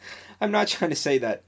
[0.40, 1.42] I'm not trying to say that,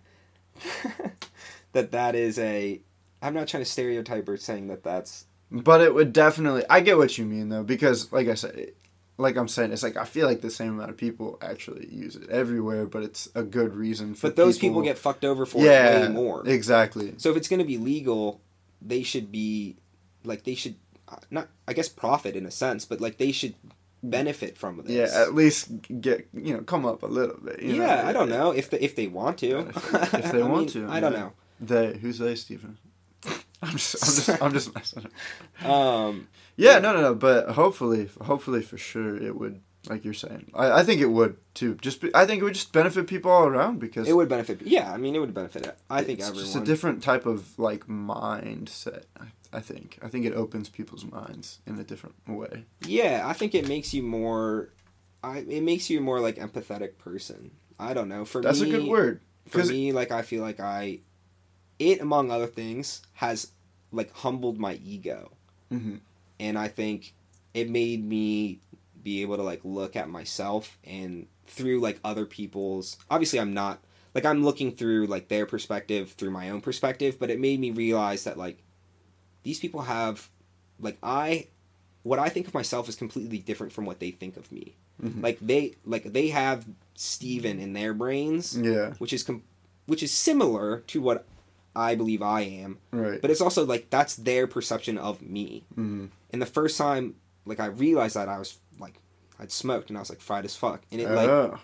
[1.73, 2.81] that that is a.
[3.23, 6.65] I'm not trying to stereotype or saying that that's But it would definitely.
[6.69, 8.77] I get what you mean though, because like I said, it,
[9.19, 12.17] like I'm saying, it's like I feel like the same amount of people actually use
[12.17, 14.29] it everywhere, but it's a good reason for.
[14.29, 16.47] But those people, get fucked over for yeah, it way more.
[16.47, 17.15] exactly.
[17.19, 18.41] So if it's going to be legal,
[18.81, 19.77] they should be
[20.25, 20.75] like they should
[21.09, 23.55] uh, not I guess profit in a sense, but like they should
[24.03, 25.13] benefit from this.
[25.13, 27.63] Yeah, at least get you know come up a little bit.
[27.63, 28.09] You yeah, know?
[28.09, 29.69] I don't know if they, if they want to.
[29.69, 31.33] If they I want mean, to, I don't know.
[31.61, 32.79] They who's they, Stephen?
[33.63, 34.97] I'm just, I'm just, I'm just
[35.65, 37.15] Um, Yeah, no, no, no.
[37.15, 39.61] But hopefully, hopefully for sure, it would.
[39.89, 41.75] Like you're saying, I, I think it would too.
[41.75, 44.63] Just, be, I think it would just benefit people all around because it would benefit.
[44.63, 45.77] Yeah, I mean, it would benefit.
[45.91, 46.45] I think it's everyone.
[46.45, 49.05] just a different type of like mindset.
[49.21, 49.99] I, I think.
[50.01, 52.65] I think it opens people's minds in a different way.
[52.87, 54.69] Yeah, I think it makes you more.
[55.25, 57.51] I it makes you more like empathetic person.
[57.81, 58.25] I don't know.
[58.25, 59.21] For That's me, a good word.
[59.49, 61.01] For me like i feel like i
[61.91, 63.51] it among other things has
[63.91, 65.31] like humbled my ego
[65.71, 66.01] Mhm.
[66.39, 67.15] and i think
[67.55, 68.61] it made me
[69.03, 73.81] be able to like look at myself and through like other people's obviously i'm not
[74.15, 77.71] like i'm looking through like their perspective through my own perspective but it made me
[77.71, 78.59] realize that like
[79.43, 80.29] these people have
[80.81, 81.47] like i
[82.05, 85.23] what i think of myself is completely different from what they think of me Mhm.
[85.23, 86.65] like they like they have
[86.95, 88.95] steven in their brains Yeah.
[88.99, 89.43] which is com-
[89.87, 91.25] which is similar to what
[91.75, 93.21] I believe I am, Right.
[93.21, 95.65] but it's also like that's their perception of me.
[95.77, 96.11] Mhm.
[96.31, 97.15] And the first time
[97.47, 98.95] like I realized that I was like
[99.39, 100.83] I'd smoked and I was like fried as fuck.
[100.93, 101.59] And it like Oh,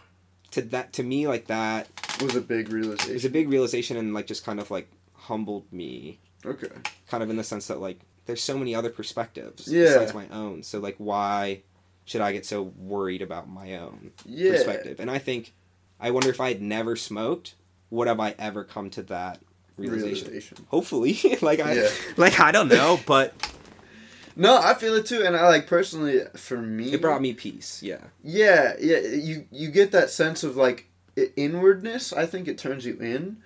[0.53, 1.89] to that to me like that
[2.21, 3.11] it was a big realization.
[3.11, 6.69] it was a big realization and like just kind of like humbled me Okay.
[7.09, 9.85] kind of in the sense that like there's so many other perspectives Yeah.
[9.85, 10.63] besides my own.
[10.63, 11.63] So like why
[12.07, 14.53] should I get so worried about my own Yeah.
[14.53, 15.01] perspective?
[15.01, 15.53] And I think
[16.01, 17.55] I wonder if I had never smoked,
[17.91, 19.41] would have I ever come to that
[19.79, 20.27] realization?
[20.27, 20.59] Realization.
[20.69, 21.89] Hopefully, like I, Yeah.
[22.17, 23.35] like I don't know, but
[24.39, 26.93] No, I feel it too, and I like personally for me.
[26.93, 27.83] it brought me peace.
[27.83, 29.01] Yeah, Yeah, yeah.
[29.01, 30.89] You you get that sense of like
[31.37, 32.13] inwardness.
[32.13, 33.39] I think it turns you in.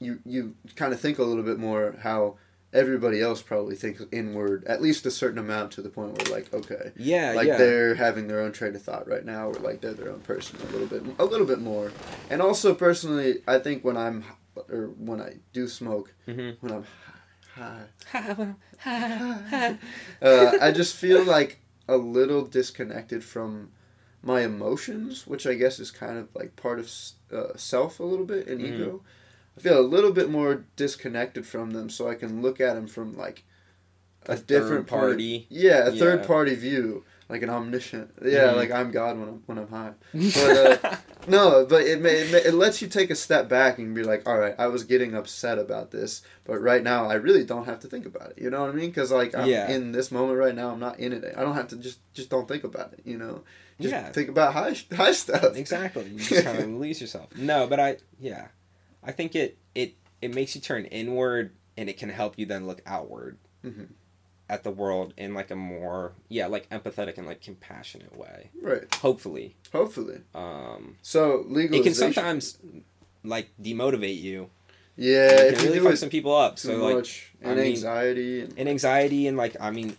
[0.00, 2.36] You you kind of think a little bit more how
[2.72, 6.52] everybody else probably thinks inward, at least a certain amount to the point where like
[6.52, 7.56] okay, yeah, like yeah.
[7.56, 10.58] they're having their own train of thought right now, or like they're their own person
[10.68, 11.92] a little bit, a little bit more.
[12.28, 14.24] And also personally, I think when I'm
[14.68, 16.56] or when I do smoke, Mhm.
[16.60, 16.84] when I'm
[17.54, 17.86] high,
[20.22, 23.70] uh, I just feel like a little disconnected from
[24.22, 26.90] my emotions, which I guess is kind of like part of
[27.32, 28.74] uh, self a little bit and Mhm.
[28.74, 29.02] ego.
[29.56, 32.86] I feel a little bit more disconnected from them, so I can look at them
[32.86, 33.44] from like
[34.26, 35.46] a, A different third point party.
[35.48, 38.10] yeah, a third party view, like an omniscient.
[38.22, 38.56] Yeah, Mhm.
[38.56, 39.92] like I'm God when I'm when I'm high.
[40.12, 40.96] But, uh,
[41.28, 44.02] No, but it may, it may it lets you take a step back and be
[44.02, 47.66] like, all right, I was getting upset about this, but right now I really don't
[47.66, 48.38] have to think about it.
[48.42, 48.90] You know what I mean?
[48.90, 49.70] Because like I'm Yeah.
[49.70, 51.34] in this moment right now, I'm not in it.
[51.36, 53.00] I don't have to just just don't think about it.
[53.04, 53.44] You know,
[53.80, 54.10] Just Yeah.
[54.12, 55.56] think about high high stuff.
[55.56, 56.04] exactly.
[56.08, 57.28] You just kind of lose yourself.
[57.36, 58.48] No, but I yeah,
[59.04, 62.66] I think it it it makes you turn inward, and it can help you then
[62.66, 63.88] look outward Mhm.
[64.50, 68.50] At the world in like a more yeah like empathetic and like compassionate way.
[68.60, 68.92] Right.
[68.96, 70.18] Hopefully, Hopefully.
[70.34, 72.58] um, So it can sometimes
[73.24, 74.50] like demotivate you.
[74.96, 76.58] Yeah, it if can you really do fuck some people up.
[76.58, 79.96] So like much, I and mean- anxiety, and and anxiety and like I mean,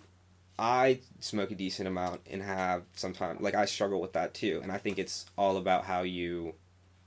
[0.59, 4.71] I smoke a decent amount and have sometimes like I struggle with that too, and
[4.71, 6.53] I think it's all about how you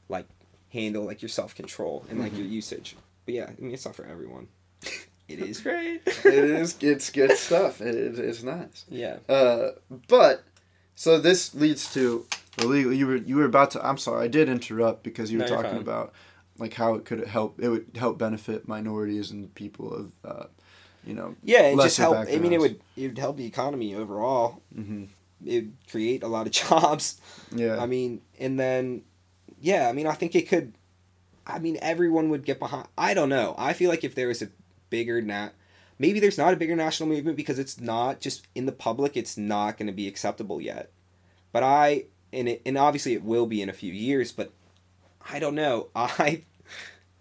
[0.08, 0.26] like
[0.72, 2.96] handle like your self control and like your usage.
[3.26, 4.48] But yeah, I mean it's not for everyone.
[5.28, 6.02] it is great.
[6.06, 7.80] it is it's good stuff.
[7.80, 8.84] It, it, it's nice.
[8.88, 9.18] Yeah.
[9.28, 9.70] Uh,
[10.08, 10.44] but
[10.94, 12.92] so this leads to the legal.
[12.92, 13.86] You were you were about to.
[13.86, 16.12] I'm sorry, I did interrupt because you were No, talking about
[16.58, 17.60] like how it could help.
[17.60, 20.46] It would help benefit minorities and people of, uh,
[21.04, 21.34] you know.
[21.42, 22.16] Yeah, and just help.
[22.16, 24.62] I mean, it would it would help the economy overall.
[24.74, 25.04] hmm
[25.44, 27.20] It would create a lot of jobs.
[27.54, 27.80] Yeah.
[27.80, 29.02] I mean, and then,
[29.60, 30.74] yeah, I mean, I think it could.
[31.46, 32.86] I mean, everyone would get behind.
[32.96, 33.54] I don't know.
[33.58, 34.48] I feel like if there was a
[34.94, 35.50] bigger nat,
[35.98, 39.16] maybe there's not a bigger national movement because it's not just in the public.
[39.16, 40.92] It's not going to be acceptable yet.
[41.50, 44.30] But I and it and obviously it will be in a few years.
[44.30, 44.52] But
[45.28, 45.88] I don't know.
[45.96, 46.44] I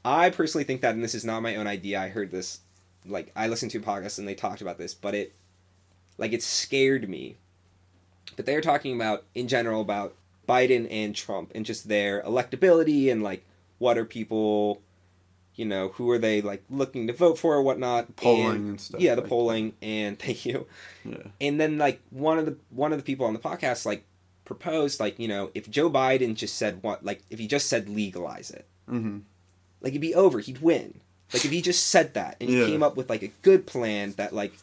[0.06, 2.00] I personally think that, and this is not my own idea.
[2.00, 2.60] I heard this,
[3.08, 5.34] like I listened to a podcast and they talked about this, but it,
[6.20, 7.38] like it scared me.
[8.36, 10.16] But they were talking about in general about
[10.48, 13.46] Biden and Trump and just their electability and like
[13.80, 14.82] what are people,
[15.56, 18.16] you know, who are they like looking to vote for or whatnot.
[18.16, 19.00] polling and, stuff.
[19.02, 20.66] yeah, the like polling and thank you.
[21.06, 21.18] Yeah.
[21.42, 24.04] And then like one of the one of the people on the podcast like
[24.46, 27.88] proposed like you know if Joe Biden just said what like if he just said
[27.88, 29.20] legalize it hmm
[29.80, 31.00] like it'd be over he'd win
[31.34, 32.66] like if he just said that and he Yeah.
[32.66, 34.54] came up with like a good plan that like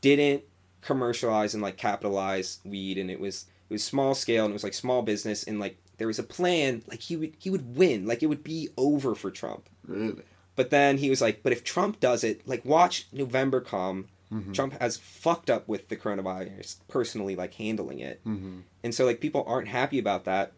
[0.00, 0.42] didn't
[0.80, 4.64] commercialize and like capitalize weed and it was it was small scale and it was
[4.64, 8.06] like small business and like there was a plan like he would he would win
[8.06, 10.22] like it would be over for Trump Really.
[10.56, 14.52] but then he was like but if Trump does it like watch November come Mhm.
[14.54, 18.20] Trump has fucked up with the coronavirus personally like handling it.
[18.24, 20.52] Hmm and so like people aren't happy about that.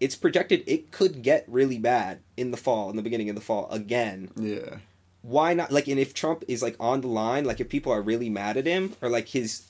[0.00, 3.40] It's projected it could get really bad in the fall in the beginning of the
[3.42, 4.30] fall again.
[4.36, 4.78] Yeah.
[5.22, 8.00] why not like and if trump is like on the line like if people are
[8.00, 9.62] really mad at him or like his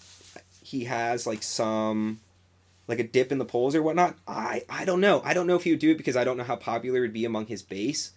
[0.62, 2.20] he has like some
[2.86, 5.22] like a dip in the polls or whatnot i i don't know.
[5.24, 7.02] I don't know if he would do it because i don't know how popular it
[7.08, 8.12] would be among his base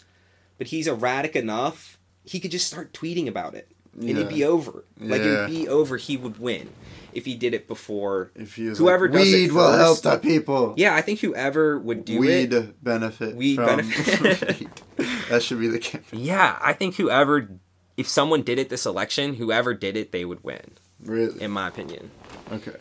[0.61, 4.17] but he's erratic enough he could just start tweeting about it and Yeah.
[4.17, 6.69] it'd be over like it'd be over he would win
[7.13, 10.17] if he did it before If you Whoever like, does it weed will help the
[10.19, 10.75] people.
[10.77, 13.35] Yeah, I think whoever would do weed it benefit.
[13.35, 14.81] Weed from benefit.
[15.29, 16.19] That should be the campaign.
[16.21, 17.49] Yeah, I think whoever,
[17.97, 20.61] if someone did it this election, whoever did it, they would win,
[21.03, 21.41] Really.
[21.41, 22.11] in my opinion.
[22.51, 22.77] Okay.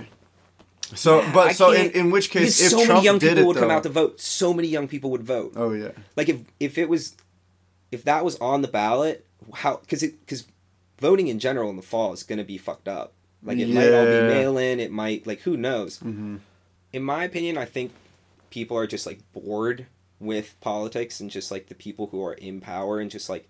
[0.95, 3.39] So, Yeah, but I so in, in which case, if so Trump many young people
[3.39, 5.91] it, would come out to vote so many young people would vote Oh yeah.
[6.17, 7.17] like if if it was
[7.93, 10.45] if that was on the ballot how because it because
[10.99, 13.93] voting in general in the fall is going to be fucked up like it might
[13.95, 16.37] all be mail in it might like who knows hmm
[16.93, 17.93] in my opinion i think
[18.51, 19.87] people are just like bored
[20.19, 23.49] with politics and just like the people who are in power and just like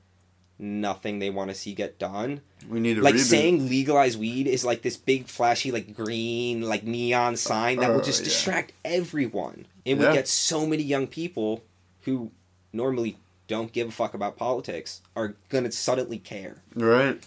[0.59, 3.21] nothing they want to see get done We need a like reboot.
[3.31, 7.95] saying legalize weed is like this big flashy like green like neon sign that Oh,
[7.95, 8.25] will just yeah.
[8.27, 10.07] distract everyone and Yeah.
[10.09, 11.65] would get so many young people
[12.03, 12.31] who
[12.73, 13.17] normally
[13.51, 17.19] don't give a fuck about politics are gonna suddenly care right.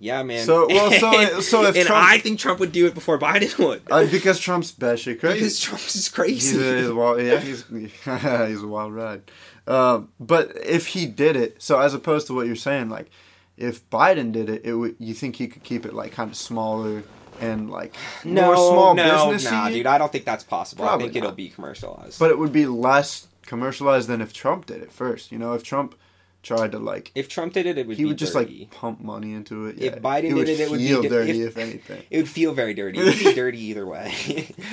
[0.00, 2.94] yeah man So- well, so- so if and Trump- i think trump would do it
[2.94, 5.38] before biden would Uh, because Trump's batshit crazy.
[5.38, 7.64] because Trump's is He's crazy he's a wild, yeah, he's
[8.48, 9.22] he's a wild ride.
[9.66, 13.10] Um, but if he did it, so as opposed to what you're saying, like
[13.58, 16.36] if Biden did it, it would you think he could keep it like kind of
[16.38, 17.02] smaller
[17.40, 19.50] and like no more small no businessy?
[19.52, 22.38] nah, dude i don't think that's possible Probably i think it'll be commercialized But it
[22.38, 25.32] would be less commercialized than if Trump did it first.
[25.32, 25.96] You know, if Trump
[26.40, 28.60] tried to like, if trump did it it would be he would just dirty.
[28.60, 29.76] like pump money into it.
[29.82, 29.96] If.
[30.00, 32.02] Biden he did it, it would be feel dirty if- if, anything.
[32.10, 33.00] It would feel very dirty.
[33.00, 34.14] It would be dirty either way.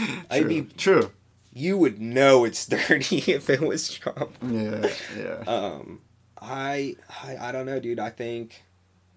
[0.30, 0.48] I'd True.
[0.48, 1.12] be True.
[1.54, 4.32] you would know it's dirty if it was Trump.
[4.48, 4.90] Yeah.
[5.18, 5.44] Yeah.
[5.48, 6.02] Um,
[6.40, 8.00] I, I I don't know, dude.
[8.00, 8.62] I think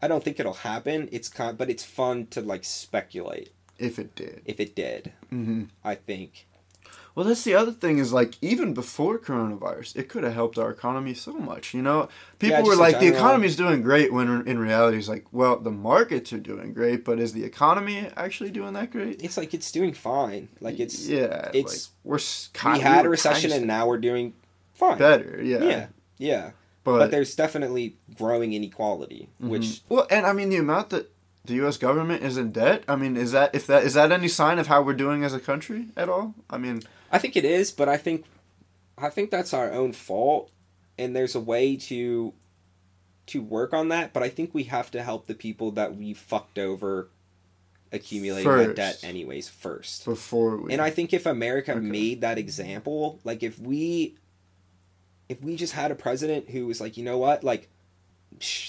[0.00, 1.08] I don't think it'll happen.
[1.12, 4.40] It's kind, but it's fun to like speculate if it did.
[4.46, 5.12] if it did.
[5.28, 6.46] hmm I think.
[7.18, 10.70] Well, that's the other thing is like even before coronavirus, it could have helped our
[10.70, 11.74] economy so much.
[11.74, 13.18] You know, people Yeah, were like, the general.
[13.24, 17.18] economy's doing great when in reality, it's like, well, the markets are doing great, but
[17.18, 19.20] is the economy actually doing that great?
[19.20, 20.48] It's like it's doing fine.
[20.60, 23.88] Like it's yeah, it's- like, we're s- we kind, had a were recession and now
[23.88, 24.34] we're doing
[24.74, 24.96] fine.
[24.96, 25.40] better.
[25.42, 25.86] Yeah, Yeah,
[26.18, 26.50] yeah.
[26.84, 29.48] but, But, there's definitely growing inequality, Mhm.
[29.48, 31.10] which well, and I mean the amount that
[31.48, 31.76] the U.S.
[31.76, 32.84] government is in debt.
[32.86, 35.34] I mean, is that if that is that any sign of how we're doing as
[35.34, 36.34] a country at all?
[36.48, 38.24] I mean, I think it is, but I think
[38.96, 40.50] I think that's our own fault
[40.96, 42.32] and there's a way to
[43.26, 46.14] to work on that, but I think we have to help the people that we
[46.14, 47.10] fucked over
[47.92, 50.04] accumulating that debt anyways first.
[50.04, 51.80] before we And I think if America Okay.
[51.80, 54.16] made that example, like if we
[55.28, 57.68] if we just had a president who was like, you know what, like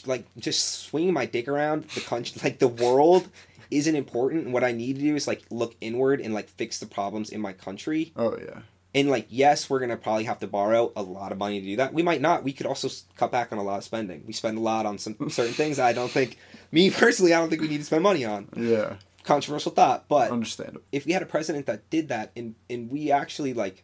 [0.05, 3.29] like just swinging my dick around the country, like the world
[3.71, 4.45] isn't important.
[4.45, 7.29] And what I need to do is like look inward and like fix the problems
[7.29, 8.11] in my country.
[8.15, 8.61] oh yeah,
[8.95, 11.75] And like, yes, we're gonna probably have to borrow a lot of money to do
[11.77, 11.93] that.
[11.93, 12.43] We might not.
[12.43, 14.23] We could also cut back on a lot of spending.
[14.25, 16.37] We spend a lot on some certain things I don't think,
[16.71, 18.49] me personally, I don't think we need to spend money on.
[18.55, 20.81] yeah, Controversial thought, but understandable.
[20.91, 23.83] if we had a president that did that and and we actually like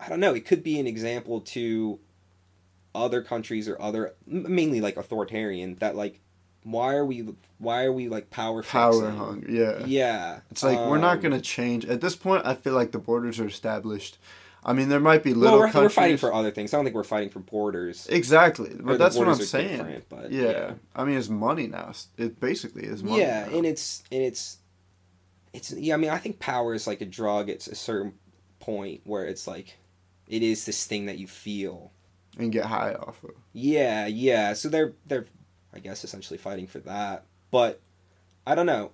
[0.00, 1.98] i don't know it could be an example to
[2.94, 6.20] other countries or other mainly like authoritarian that like
[6.64, 7.26] why are we
[7.58, 9.16] why are we like power Power fixing?
[9.16, 9.84] hungry, yeah.
[9.84, 12.46] yeah It's like we're not um, gonna change at this point.
[12.46, 14.18] I feel like the borders are established.
[14.64, 15.82] I mean, there might be well little we're, countries.
[15.82, 19.16] we're fighting for other things i don't think we're fighting for borders exactly, but that's
[19.16, 20.02] what I'm saying.
[20.08, 20.50] but yeah.
[20.50, 20.72] yeah.
[20.94, 21.92] I mean, it's money now.
[22.16, 23.22] It basically is money.
[23.22, 23.56] yeah now.
[23.56, 24.58] and it's and it's
[25.52, 28.14] it's yeah i mean i think power is like a drug it's a certain
[28.58, 29.78] point where it's like
[30.28, 31.92] it is this thing that you feel
[32.38, 33.32] and get high off of.
[33.52, 34.52] Yeah, yeah.
[34.54, 35.26] So they're they're
[35.74, 37.24] I guess essentially fighting for that.
[37.50, 37.80] But
[38.46, 38.92] I don't know.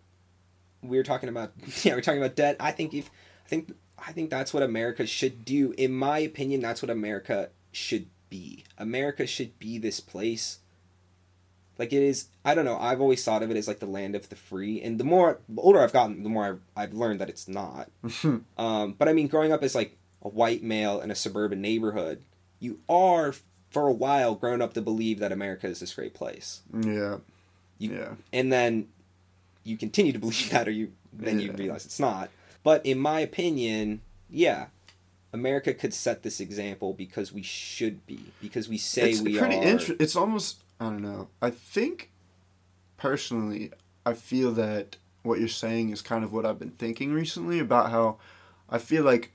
[0.82, 1.52] We were talking about
[1.84, 2.56] yeah, we're talking about debt.
[2.60, 3.10] I think if
[3.44, 5.74] I think I think that's what America should do.
[5.76, 8.64] In my opinion, that's what America should be.
[8.76, 10.58] America should be this place.
[11.78, 14.16] Like it is I don't know, I've always thought of it as like the land
[14.16, 14.82] of the free.
[14.82, 17.90] And the more the older I've gotten, the more I've, I've learned that it's not.
[18.58, 22.22] Um, but I mean, growing up as like a white male in a suburban neighborhood,
[22.60, 23.34] you are
[23.70, 27.16] for a while grown up to believe that America is this great place, yeah.
[27.78, 28.14] You- yeah.
[28.32, 28.88] and then
[29.64, 32.30] you continue to believe that, or you then you realize it's not.
[32.64, 34.66] But in my opinion, yeah,
[35.32, 39.56] America could set this example because we should be because we say it's we pretty
[39.56, 39.62] are.
[39.62, 41.28] inter- It's almost I don't know.
[41.42, 42.10] I think
[42.96, 43.70] personally,
[44.06, 47.90] I feel that what you're saying is kind of what I've been thinking recently about
[47.90, 48.16] how
[48.70, 49.32] I feel like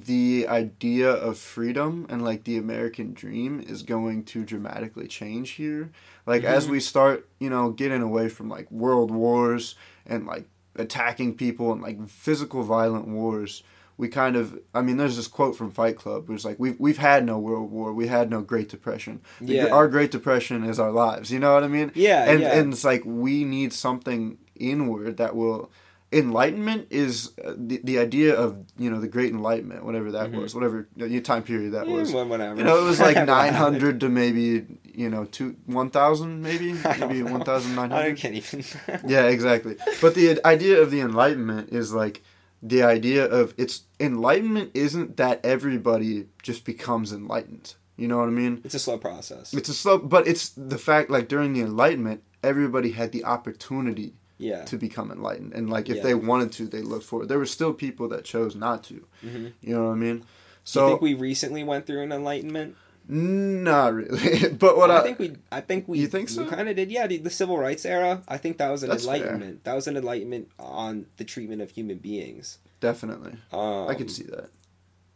[0.00, 5.90] the idea of freedom and like the American dream is going to dramatically change here.
[6.26, 6.70] Like as Mhm.
[6.70, 9.74] we start, you know, getting away from like world wars
[10.06, 13.62] and like attacking people and like physical violent wars,
[13.98, 16.78] we kind of I mean there's this quote from Fight Club where it's like we've
[16.80, 19.20] we've had no world war, we had no Great Depression.
[19.40, 19.66] The- Yeah.
[19.66, 21.30] Our Great Depression is our lives.
[21.30, 21.92] You know what I mean?
[21.94, 22.58] yeah, and yeah.
[22.58, 25.70] and it's like we need something inward that will
[26.12, 30.42] enlightenment is uh, the, the idea of you know the great enlightenment whatever that Mhm.
[30.42, 32.56] was whatever uh, time period that was well, whatever.
[32.58, 37.96] you know it was like 900 to maybe you know two 1000 maybe maybe know.
[37.96, 38.64] I 1900 can't even.
[39.08, 42.22] yeah exactly but the idea of the enlightenment is like
[42.62, 48.30] the idea of it's enlightenment isn't that everybody just becomes enlightened you know what i
[48.30, 49.52] mean It's a slow process.
[49.54, 54.14] it's a slow but it's the fact like during the enlightenment everybody had the opportunity
[54.48, 54.64] Yeah.
[54.70, 56.02] to become enlightened and like if Yeah.
[56.06, 58.96] they wanted to they looked for it there were still people that chose not to
[59.22, 60.26] hmm you know what i mean Do you
[60.64, 62.70] so think we recently went through an enlightenment?
[63.08, 65.28] not really but what I, i, think we.
[65.50, 65.98] I think we.
[65.98, 66.46] You think so?
[66.46, 66.90] Kind of did.
[66.90, 68.22] Yeah, the, the civil rights era.
[68.28, 69.16] I think that was an That's fair.
[69.16, 69.64] enlightenment.
[69.64, 72.58] That was an enlightenment on the treatment of human beings.
[72.80, 74.48] definitely Um, i could see that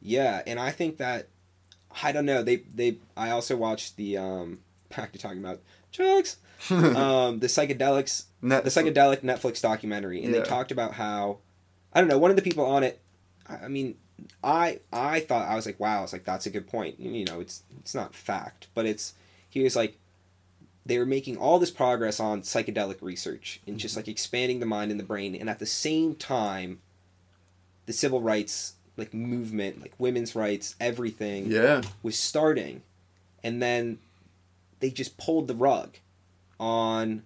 [0.02, 1.28] Yeah, and I think that
[2.02, 2.42] I don't know.
[2.42, 2.98] They they.
[3.16, 4.58] I also watched the um.
[4.96, 5.60] Back to talking about
[5.92, 6.36] drugs.
[6.70, 10.40] um, the psychedelics The psychedelic Netflix documentary, and Yeah.
[10.40, 11.38] they talked about how
[11.92, 13.00] I don't know one of the people on it.
[13.48, 13.96] I I mean,
[14.42, 17.00] I I thought I was like, wow, it's like that's a good point.
[17.00, 19.14] You know, it's it's not fact, but it's
[19.48, 19.98] he was like
[20.85, 24.00] they were making all this progress on psychedelic research and just mm-hmm.
[24.00, 26.80] like expanding the mind and the brain, and at the same time,
[27.87, 32.82] the civil rights like movement, like women's rights, everything yeah was starting,
[33.42, 33.98] and then
[34.80, 35.96] they just pulled the rug
[36.61, 37.22] on,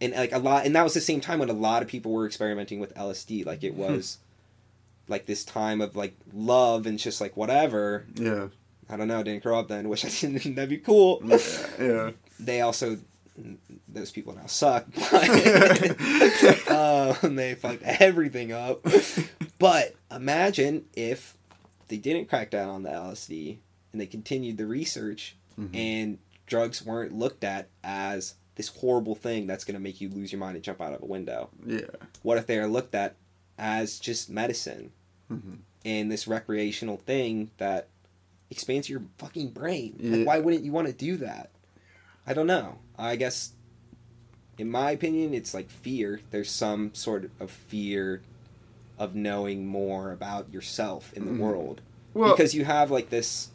[0.00, 2.12] and like a lot, and that was the same time when a lot of people
[2.12, 3.44] were experimenting with LSD.
[3.46, 4.18] Like it was,
[5.08, 8.06] like this time of like love and just like whatever.
[8.14, 8.48] yeah
[8.88, 9.22] I don't know.
[9.22, 9.88] Didn't grow up then.
[9.90, 10.54] Wish I didn't.
[10.56, 11.22] That'd be cool.
[11.78, 12.10] yeah
[12.40, 12.98] They also,
[13.86, 14.86] those people now suck.
[16.70, 18.84] Um, they fucked everything up.
[19.58, 21.36] But imagine if
[21.88, 23.58] they didn't crack down on the LSD
[23.92, 25.70] and they continued the research Mhm.
[25.76, 30.30] and drugs weren't looked at as this horrible thing that's going to make you lose
[30.32, 31.48] your mind and jump out of a window.
[31.66, 31.80] yeah
[32.22, 33.14] What if they are looked at
[33.58, 34.92] as just medicine
[35.32, 35.58] Mhm.
[35.84, 37.88] and this recreational thing that
[38.50, 39.96] expands your fucking brain?
[39.98, 40.16] Yeah.
[40.16, 41.48] Like, why wouldn't you want to do that?
[42.26, 42.78] I don't know.
[42.98, 43.52] I guess
[44.58, 46.20] in my opinion, it's like fear.
[46.30, 48.20] There's some sort of fear
[48.98, 51.38] of knowing more about yourself in the Mhm.
[51.38, 51.80] world
[52.12, 53.48] Well, because you have like this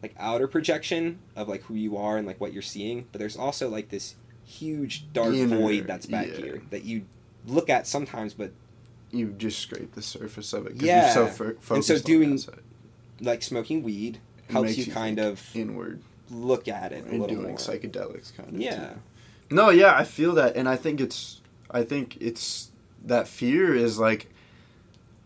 [0.00, 3.36] like outer projection of like who you are and like what you're seeing, but there's
[3.38, 4.14] also like this
[4.44, 6.36] huge dark Inner- void that's back yeah.
[6.36, 7.02] here that you
[7.46, 8.52] look at sometimes, but
[9.10, 10.76] you just scrape the surface of it.
[10.76, 11.04] Yeah.
[11.14, 12.40] You're so fo- focused so doing-
[13.20, 14.18] like smoking weed
[14.48, 17.56] It helps you you kind of inward look at it a and little doing more.
[17.58, 18.60] psychedelics kind of.
[18.60, 18.88] Yeah.
[18.88, 19.00] too.
[19.50, 21.40] No, yeah, I feel that, and I think it's,
[21.70, 22.70] I think it's
[23.04, 24.30] that fear is like,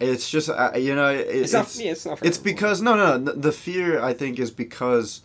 [0.01, 1.75] it's just uh, you know it, It's, not.
[1.77, 2.25] Yeah, it's not.
[2.25, 3.33] It's because no, no, no.
[3.33, 5.23] The fear I think is because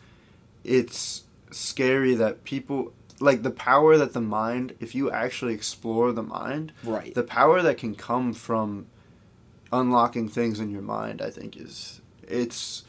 [0.63, 4.75] it's scary that people like the power that the mind.
[4.79, 7.13] If you actually explore the mind, right.
[7.13, 8.87] the power that can come from
[9.71, 11.21] unlocking things in your mind.
[11.21, 12.83] I think is it's.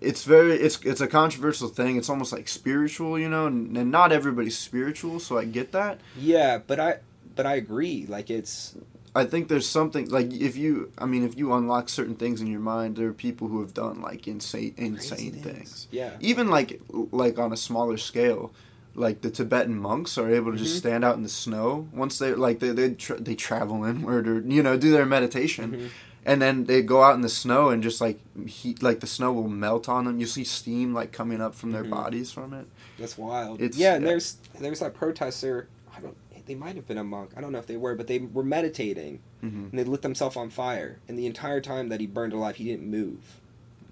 [0.00, 1.96] It's very it's it's a controversial thing.
[1.96, 6.00] It's almost like spiritual, you know, and, and not everybody's spiritual, so I get that.
[6.18, 6.98] yeah, but I
[7.36, 8.04] but I agree.
[8.08, 8.74] Like it's
[9.14, 12.48] I think there's something like if you I mean if you unlock certain things in
[12.48, 15.86] your mind, there are people who have done like insane insane crazy things.
[15.92, 16.16] Yeah.
[16.18, 16.80] Even like
[17.12, 18.52] like on a smaller scale,
[18.98, 20.78] like the Tibetan monks are able to just Mhm.
[20.78, 24.40] stand out in the snow once they like they they, tra- they travel inward or
[24.40, 25.72] you know do their meditation.
[25.72, 25.88] Mhm.
[26.26, 29.32] And then they go out in the snow and just like heat, like the snow
[29.32, 30.20] will melt on them.
[30.20, 31.90] You see steam like coming up from their Mhm.
[31.90, 32.66] bodies from it.
[32.98, 33.60] That's wild.
[33.62, 34.10] It's- yeah, and yeah.
[34.10, 35.68] there's there's that protester.
[35.96, 36.16] I don't.
[36.46, 37.30] They might have been a monk.
[37.36, 40.34] I don't know if they were, but they were meditating hmm and they lit themselves
[40.36, 40.98] on fire.
[41.06, 43.18] And the entire time that he burned alive, he didn't move.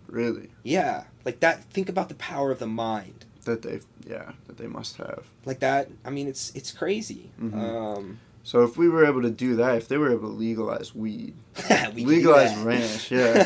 [0.08, 1.64] Really, Yeah, like that.
[1.64, 3.25] Think about the power of the mind.
[3.46, 5.24] That they yeah that they must have.
[5.44, 5.88] Like that.
[6.04, 7.30] I mean, it's it's crazy.
[7.42, 7.54] Mhm.
[7.54, 10.94] Um, So if we were able to do that, if they were able to legalize
[10.94, 11.34] weed,
[11.94, 13.42] we legalize ranch, yeah,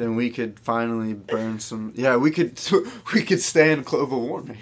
[0.00, 1.92] then we could finally burn some.
[1.94, 2.58] Yeah, we could
[3.14, 4.56] we could stand global warming.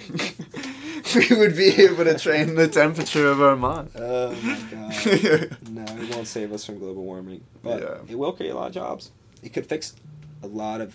[1.14, 3.91] we would be able to train the temperature of our mind.
[3.95, 5.57] oh my god.
[5.70, 7.99] No, it won't save us from global warming, but Yeah.
[8.12, 9.12] it will create a lot of jobs.
[9.43, 9.95] It could fix
[10.43, 10.91] a lot of,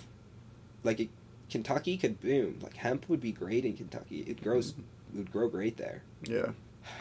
[0.83, 1.09] like, it,
[1.53, 2.57] Kentucky could boom.
[2.63, 4.21] Like hemp would be great in Kentucky.
[4.21, 6.01] It grows, it would grow great there.
[6.23, 6.47] yeah.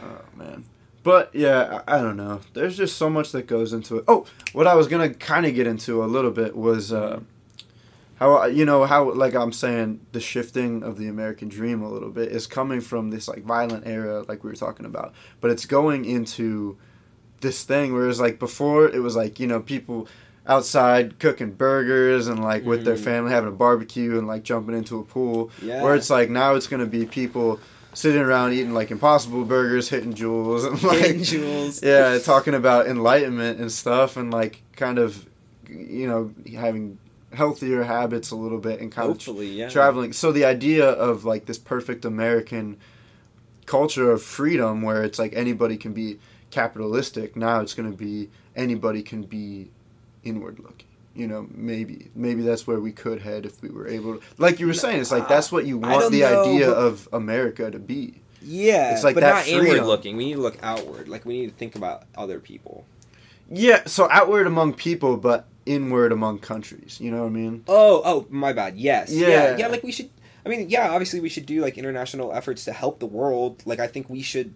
[0.02, 0.66] Oh man.
[1.02, 2.42] But yeah, I, I don't know.
[2.52, 4.04] There's just so much that goes into it.
[4.06, 7.20] Oh, what I was gonna kind of get into a little bit was uh,
[8.16, 12.10] how you know how like I'm saying the shifting of the American dream a little
[12.10, 15.64] bit is coming from this like violent era like we were talking about, but it's
[15.64, 16.76] going into
[17.40, 20.08] this thing where it's like before it was like you know people
[20.46, 23.04] outside cooking burgers and like with their Mhm.
[23.04, 25.82] family having a barbecue and like jumping into a pool Yeah.
[25.82, 27.60] where it's like now it's gonna be people
[27.94, 31.80] sitting around eating like impossible burgers hitting Juuls and like Juuls.
[31.84, 35.26] yeah talking about enlightenment and stuff and like kind of
[35.68, 36.98] you know having
[37.32, 39.68] healthier habits a little bit and kind of Hopefully, yeah.
[39.68, 42.76] traveling so the idea of like this perfect american
[43.64, 46.18] culture of freedom where it's like anybody can be
[46.50, 49.70] capitalistic now it's going to be anybody can be
[50.24, 54.16] inward looking you know maybe maybe that's where we could head if we were able
[54.18, 57.08] to like you were saying it's like that's what you want the know, idea of
[57.12, 60.16] america to be Yeah, It's like but not inward looking.
[60.16, 61.06] We need to look outward.
[61.08, 62.84] Like we need to think about other people.
[63.50, 68.02] yeah so outward among people but inward among countries you know what i mean Oh,
[68.04, 68.76] oh, my bad.
[68.76, 69.12] Yes.
[69.12, 69.28] Yeah.
[69.28, 69.56] Yeah.
[69.58, 70.10] yeah, Like we should.
[70.44, 70.90] I mean, yeah.
[70.90, 73.62] Obviously, we should do like international efforts to help the world.
[73.64, 74.54] Like I think we should.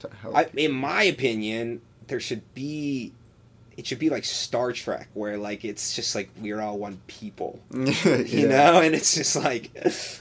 [0.00, 3.12] to help I, in my opinion, there should be.
[3.80, 7.58] It should be like Star Trek, where like it's just like we're all one people,
[7.74, 8.16] yeah.
[8.18, 9.70] you know, and it's just like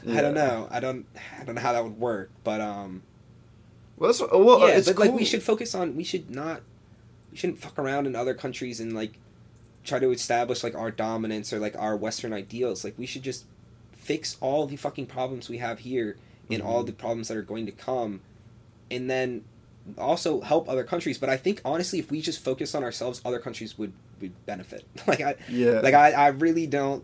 [0.08, 1.06] I don't know, I don't,
[1.38, 3.02] I don't know how that would work, but um,
[3.98, 6.62] well, that's, well yeah, it's but like we should focus on we should not
[7.32, 9.12] we shouldn't fuck around in other countries and like
[9.84, 12.86] try to establish like our dominance or like our western ideals.
[12.86, 13.44] Like we should just
[13.92, 16.16] fix all the fucking problems we have here
[16.50, 16.88] and all Mhm.
[16.88, 18.22] the problems that are going to come.
[18.90, 19.44] And then
[19.98, 23.40] also help other countries but i think honestly if we just focus on ourselves other
[23.40, 27.04] countries would would benefit like i yeah like i, I really don't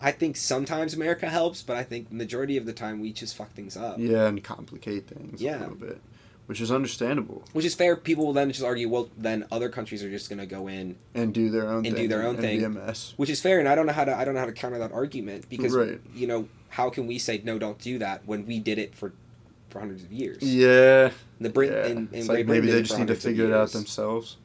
[0.00, 3.52] i think sometimes america helps but i think majority of the time we just fuck
[3.52, 5.58] things up Yeah, and complicate things Yeah.
[5.58, 6.00] a little bit,
[6.46, 7.94] which is understandable, Which is fair.
[7.96, 10.96] People will then just argue, well, then other countries are just going to go in,
[11.14, 12.72] and do their own And do their own and thing.
[12.74, 13.14] Mess.
[13.16, 13.58] which is fair.
[13.60, 14.14] And I don't know how to.
[14.14, 16.00] I don't know how to counter that argument because Right.
[16.14, 19.12] you know how can we say no, don't do that when we did it for
[19.72, 20.42] for hundreds of years.
[20.42, 21.10] Yeah,
[21.40, 21.86] The Brit yeah.
[21.86, 24.36] and, and like maybe they just need to figure it out themselves.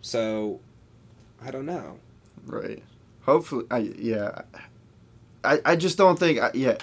[0.00, 0.60] So,
[1.42, 1.98] I don't know.
[2.46, 2.82] Right.
[3.22, 4.42] Hopefully, I yeah.
[5.44, 6.76] I I just don't think I, yeah.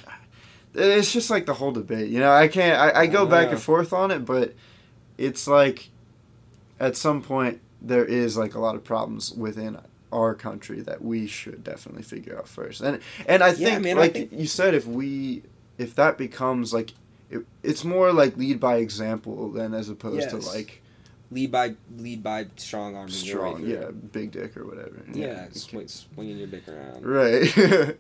[0.75, 2.31] It's just like the whole debate, you know.
[2.31, 2.79] I can't.
[2.79, 4.53] I, I go I back and forth on it, but
[5.17, 5.89] it's like
[6.79, 9.77] at some point there is like a lot of problems within
[10.11, 12.81] our country that we should definitely figure out first.
[12.81, 15.43] And and I Yeah, think man, I like think- you said, if we
[15.77, 16.91] if that becomes like
[17.29, 20.81] it, it's more like lead by example than as opposed to like
[21.31, 23.05] lead by lead by strong arm.
[23.05, 23.67] and strong, through.
[23.67, 25.03] yeah, big dick or whatever.
[25.11, 27.05] Yeah, swing, swinging your dick around.
[27.05, 27.97] Right.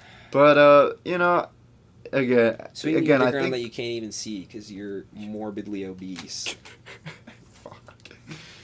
[0.30, 1.48] but uh, you know,
[2.12, 5.04] again, Swinging again, your I dick around think that you can't even see because you're
[5.14, 6.54] morbidly obese,
[7.52, 7.80] Fuck.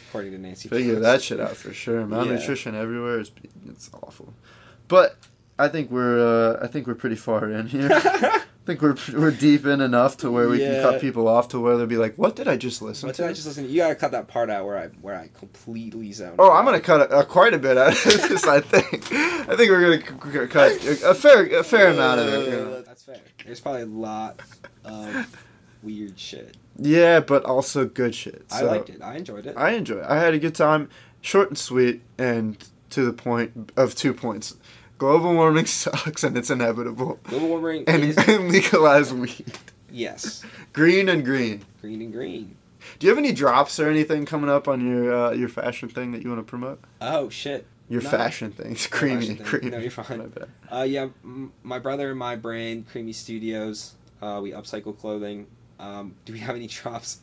[0.09, 0.69] according to Nancy.
[0.69, 2.01] Figure that shit out for sure.
[2.01, 2.07] Yeah.
[2.07, 3.31] Malnutrition everywhere is
[3.69, 4.33] it's awful.
[4.89, 5.17] But
[5.59, 7.89] I think we're uh, I think we're pretty far in here.
[7.93, 11.59] I think we're we're deep in enough to where we can cut people off to
[11.61, 13.65] where they'll be like, "What did I just listen What to?" did I just listen?
[13.65, 13.71] to?
[13.71, 16.37] You gotta cut that part out where I where I completely zoned.
[16.39, 16.57] Oh, out.
[16.59, 18.45] I'm gonna cut a, a, quite a bit out of this.
[18.47, 19.11] I think.
[19.13, 22.45] I think we're gonna c- c- cut a, fair a fair amount of it.
[22.45, 22.73] you know.
[22.75, 23.21] Uh, That's fair.
[23.45, 24.41] There's probably a lot
[24.85, 25.45] of
[25.83, 26.57] weird shit.
[26.77, 28.45] Yeah, but also good shit.
[28.53, 29.01] I liked it.
[29.03, 29.57] I enjoyed it.
[29.57, 30.07] I enjoyed it.
[30.09, 30.91] I had a good time.
[31.23, 32.57] Short and sweet, and
[32.91, 34.57] to the point of two points.
[34.99, 37.19] Global warming sucks, and it's inevitable.
[37.25, 39.45] Global warming And, is and legalize weed.
[39.91, 40.43] yes,
[40.73, 41.65] Green and green.
[41.81, 42.57] green and green.
[42.99, 46.13] Do you have any drops or anything coming up on your uh, your fashion thing
[46.13, 46.81] that you want to promote?
[47.01, 47.67] Oh shit.
[47.89, 48.11] Your No.
[48.11, 48.73] fashion thing.
[48.73, 49.37] My creamy, thing.
[49.39, 49.71] creamy.
[49.71, 50.31] No, you're fine.
[50.71, 53.95] Uh, yeah, m- my brother and my brand, Creamy Studios.
[54.21, 55.47] Uh, we upcycle clothing.
[55.79, 57.21] Um, do we have any drops?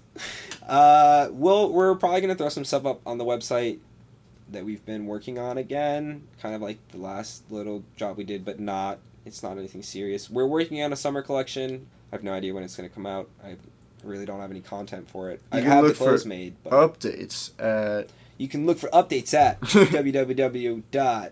[0.66, 3.80] Uh, we'll, we're probably gonna throw some stuff up on the website
[4.50, 6.28] that we've been working on again.
[6.42, 9.00] Kind of like the last little job we did, but not.
[9.26, 10.30] It's not anything serious.
[10.30, 11.88] We're working on a summer collection.
[12.12, 13.30] I have no idea when it's gonna come out.
[13.44, 13.56] I
[14.04, 15.42] really don't have any content for it.
[15.52, 19.60] You I have the clothes made, but Updates at you can look for updates at
[19.62, 20.84] www.
[20.92, 21.32] dot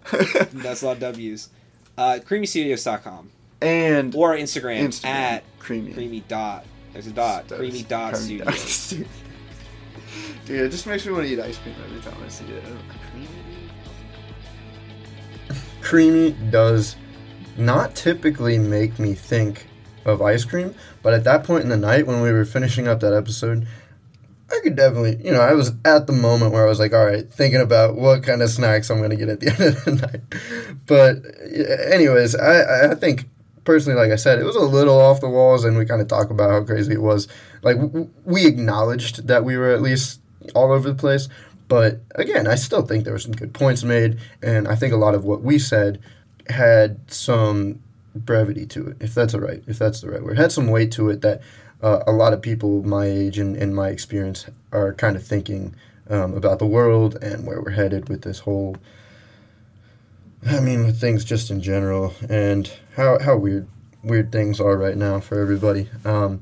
[0.51, 1.49] That's a lot of W's.
[1.97, 3.29] Uh, creamystudios.com
[3.61, 5.93] and or Instagram, Instagram at creamy.
[5.93, 6.65] creamy dot.
[6.91, 7.47] There's a dot.
[7.47, 8.45] That's creamy dot creamy studio.
[8.45, 9.07] dot studio.
[10.45, 12.63] Dude, it just makes me want to eat ice cream every time I see it.
[15.81, 16.95] creamy does
[17.57, 19.67] not typically make me think
[20.05, 22.99] of ice cream, but at that point in the night when we were finishing up
[22.99, 23.67] that episode,
[24.51, 27.05] I could definitely, you know, I was at the moment where I was like, all
[27.05, 29.85] right, thinking about what kind of snacks I'm going to get at the end of
[29.85, 30.77] the night.
[30.85, 33.29] But, anyways, I, I think
[33.63, 36.07] personally, like I said, it was a little off the walls, and we kind of
[36.07, 37.27] talk about how crazy it was.
[37.61, 40.19] Like, w- we acknowledged that we were at least
[40.53, 41.29] all over the place.
[41.67, 44.97] But again, I still think there were some good points made, and I think a
[44.97, 45.99] lot of what we said
[46.49, 47.79] had some
[48.15, 50.37] brevity to it, if that's all right, if that's the right word.
[50.37, 51.41] Had some weight to it that
[51.81, 55.75] uh, a lot of people my age and in my experience are kind of thinking
[56.09, 58.77] um, about the world and where we're headed with this whole.
[60.45, 63.67] I mean, with things just in general, and how how weird
[64.03, 65.89] weird things are right now for everybody.
[66.05, 66.41] Um,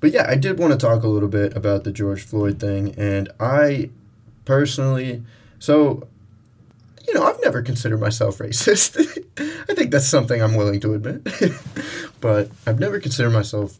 [0.00, 2.94] but yeah, I did want to talk a little bit about the George Floyd thing,
[2.96, 3.90] and I
[4.44, 5.22] personally,
[5.58, 6.08] so
[7.08, 8.98] you know, I've never considered myself racist.
[9.70, 11.26] I think that's something I'm willing to admit.
[12.20, 13.78] but I've never considered myself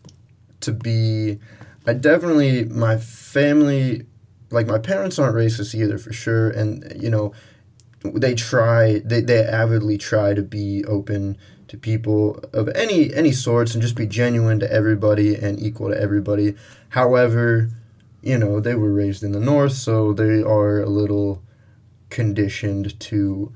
[0.61, 1.39] to be.
[1.87, 4.07] I definitely, my family,
[4.51, 6.51] like my parents aren't racist either, for sure.
[6.51, 7.33] And, you know,
[8.03, 11.37] they try, they, they avidly try to be open
[11.69, 16.01] to people of any any sorts and just be genuine to everybody and equal to
[16.01, 16.55] everybody.
[16.91, 17.71] However,
[18.23, 21.43] you know, they were raised in the north, so they are a little
[22.11, 23.53] conditioned to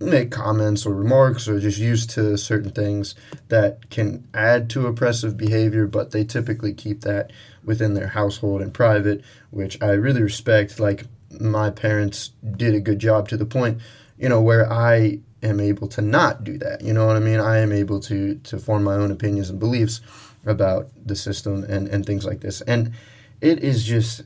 [0.00, 3.14] make comments or remarks or just used to certain things
[3.48, 7.32] that can add to oppressive behavior, but they typically keep that
[7.64, 10.78] within their household and private, which I really respect.
[10.78, 11.04] Like,
[11.40, 13.80] my parents did a good job to the point,
[14.16, 16.82] you know, where I am able to not do that.
[16.82, 17.40] You know what I mean?
[17.40, 20.00] I am able to, to form my own opinions and beliefs
[20.44, 22.60] about the system and, and things like this.
[22.62, 22.92] And
[23.40, 24.22] it is just,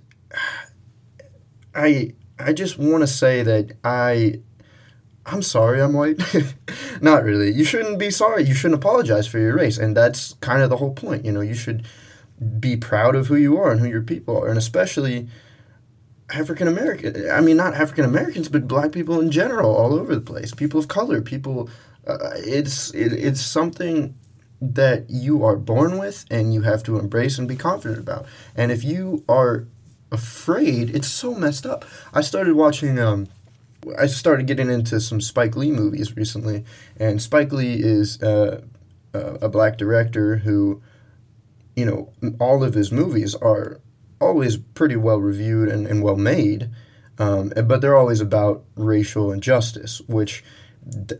[1.74, 4.40] I I just want to say that I
[5.24, 6.20] I'm sorry I'm white.
[7.00, 7.52] Not really.
[7.52, 8.44] You shouldn't be sorry.
[8.44, 11.24] You shouldn't apologize for your race, and that's kind of the whole point.
[11.24, 11.86] You know, you should
[12.58, 15.28] be proud of who you are and who your people are, and especially
[16.34, 17.30] African American.
[17.30, 20.52] I mean, not African Americans, but Black people in general, all over the place.
[20.54, 21.68] People of color, people.
[22.06, 24.14] Uh, it's it, it's something
[24.60, 28.26] that you are born with, and you have to embrace and be confident about.
[28.56, 29.66] And if you are
[30.10, 31.84] afraid, it's so messed up.
[32.12, 32.98] I started watching.
[32.98, 33.28] Um,
[33.98, 36.64] I started getting into some Spike Lee movies recently,
[36.98, 38.62] and Spike Lee is uh,
[39.14, 40.80] uh, a black director who,
[41.74, 43.80] you know, all of his movies are
[44.22, 46.70] always pretty well reviewed and, and well made,
[47.18, 50.44] um, but they're always about racial injustice, which.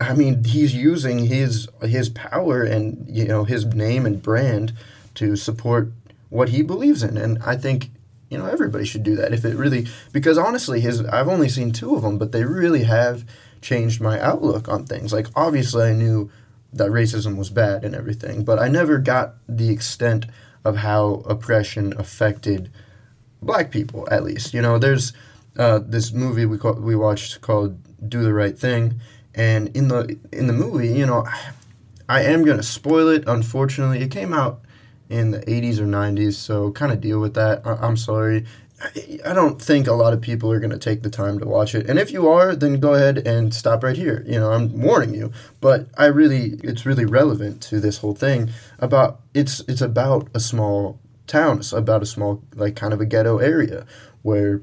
[0.01, 4.73] I mean, he's using his his power and you know his name and brand
[5.15, 5.93] to support
[6.27, 7.89] what he believes in, and I think
[8.33, 11.71] you know everybody should do that if it really because honestly his I've only seen
[11.71, 13.23] two of them but they really have
[13.61, 16.31] changed my outlook on things like obviously I knew
[16.73, 20.25] that racism was bad and everything but I never got the extent
[20.65, 22.71] of how oppression affected
[23.45, 24.53] black people at least.
[24.53, 25.13] You know, there's
[25.57, 27.77] uh, this movie we call, we watched called
[28.09, 28.99] Do the Right Thing,
[29.35, 31.25] and in the in the movie, you know,
[32.09, 33.23] I am gonna spoil it.
[33.27, 34.61] Unfortunately, it came out
[35.09, 37.61] in the 80s or 90s, so kind of deal with that.
[37.65, 38.45] I- I'm sorry.
[38.81, 41.45] I- I don't think a lot of people are going to take the time to
[41.45, 41.87] watch it.
[41.89, 44.23] And if you are, then go ahead and stop right here.
[44.27, 45.31] You know, I'm warning you.
[45.61, 50.39] But I really it's really relevant to this whole thing about it's it's about a
[50.39, 50.99] small
[51.33, 53.85] town, about a small like kind of a ghetto area
[54.21, 54.61] where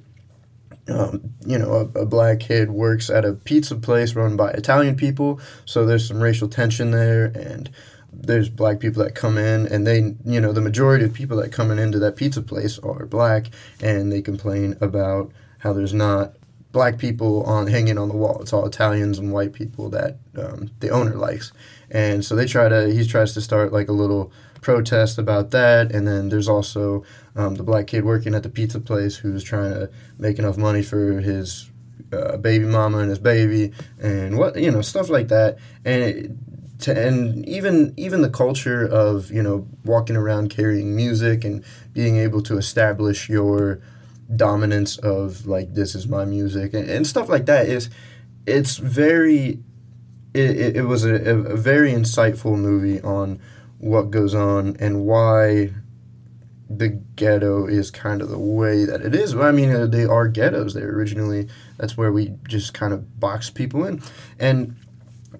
[0.88, 4.96] um, you know, a, a black kid works at a pizza place run by Italian
[4.96, 7.70] people, so there's some racial tension there, and
[8.12, 11.52] there's black people that come in, and they, you know, the majority of people that
[11.52, 13.50] coming into that pizza place are black,
[13.80, 16.34] and they complain about how there's not
[16.72, 18.40] black people on hanging on the wall.
[18.40, 21.52] It's all Italians and white people that um, the owner likes,
[21.90, 22.92] and so they try to.
[22.92, 27.04] He tries to start like a little protest about that, and then there's also
[27.36, 30.82] um, the black kid working at the pizza place who's trying to make enough money
[30.82, 31.70] for his
[32.12, 36.02] uh, baby mama and his baby, and what you know stuff like that, and.
[36.02, 36.30] It,
[36.80, 42.16] to, and even even the culture of you know walking around carrying music and being
[42.16, 43.80] able to establish your
[44.34, 47.90] dominance of like this is my music and, and stuff like that is
[48.46, 49.58] it's very
[50.32, 53.40] it, it, it was a, a very insightful movie on
[53.80, 55.70] what goes on and why
[56.68, 59.34] the ghetto is kind of the way that it is.
[59.34, 60.74] I mean, uh, they are ghettos.
[60.74, 64.02] They originally that's where we just kind of box people in,
[64.38, 64.76] and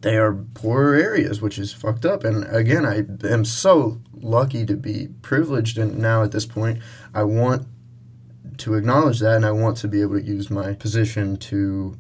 [0.00, 2.24] they are poorer areas, which is fucked up.
[2.24, 6.80] And again, I am so lucky to be privileged, and now at this point,
[7.14, 7.68] I want
[8.58, 11.96] to acknowledge that, and I want to be able to use my position to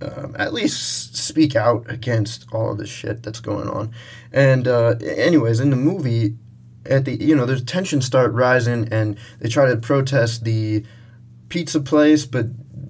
[0.00, 3.92] um, at least speak out against all of this shit that's going on.
[4.32, 6.36] And uh, anyways, in the movie,
[6.86, 10.84] at the you know, there's tensions start rising, and they try to protest the
[11.48, 12.46] pizza place, but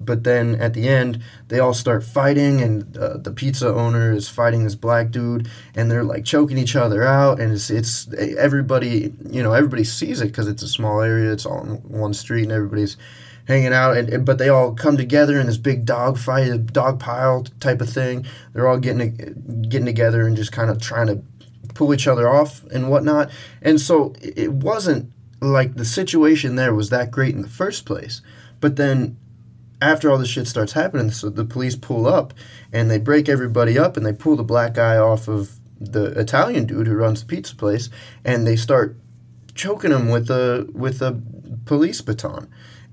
[0.09, 4.27] but then at the end they all start fighting and uh, the pizza owner is
[4.27, 9.13] fighting this black dude and they're like choking each other out and it's it's everybody
[9.29, 12.51] you know everybody sees it because it's a small area it's on one street and
[12.51, 12.97] everybody's
[13.49, 16.99] hanging out and, and- but they all come together in this big dog fight dog
[16.99, 18.25] pile type of thing.
[18.53, 21.21] They're all getting getting together and just kind of trying to
[21.73, 23.29] pull each other off and whatnot.
[23.61, 28.21] And so it wasn't like the situation there was that great in the first place.
[28.61, 29.17] But then
[29.81, 32.33] after all this shit starts happening, so the police pull up
[32.71, 36.65] and they break everybody up and they pull the black guy off of the Italian
[36.65, 37.89] dude who runs the pizza place
[38.25, 38.97] and they start
[39.55, 41.19] choking him with a with a
[41.65, 42.49] police baton.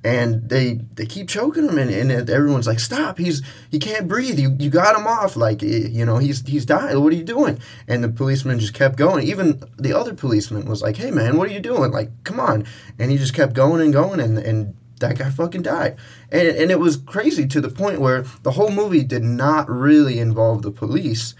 [0.06, 3.42] And they they keep choking him and, and everyone's like, Stop, he's
[3.72, 4.38] he can't breathe.
[4.38, 5.34] You you got him off.
[5.34, 7.02] Like eh, you know, he's he's dying.
[7.02, 7.58] What are you doing?
[7.88, 9.26] And the policeman just kept going.
[9.26, 11.90] Even the other policeman was like, Hey man, what are you doing?
[11.90, 12.64] Like, come on.
[13.00, 15.96] And he just kept going and going and and that guy fucking died.
[16.30, 20.20] And, and it was crazy to the point where the whole movie did not really
[20.20, 21.34] involve the police.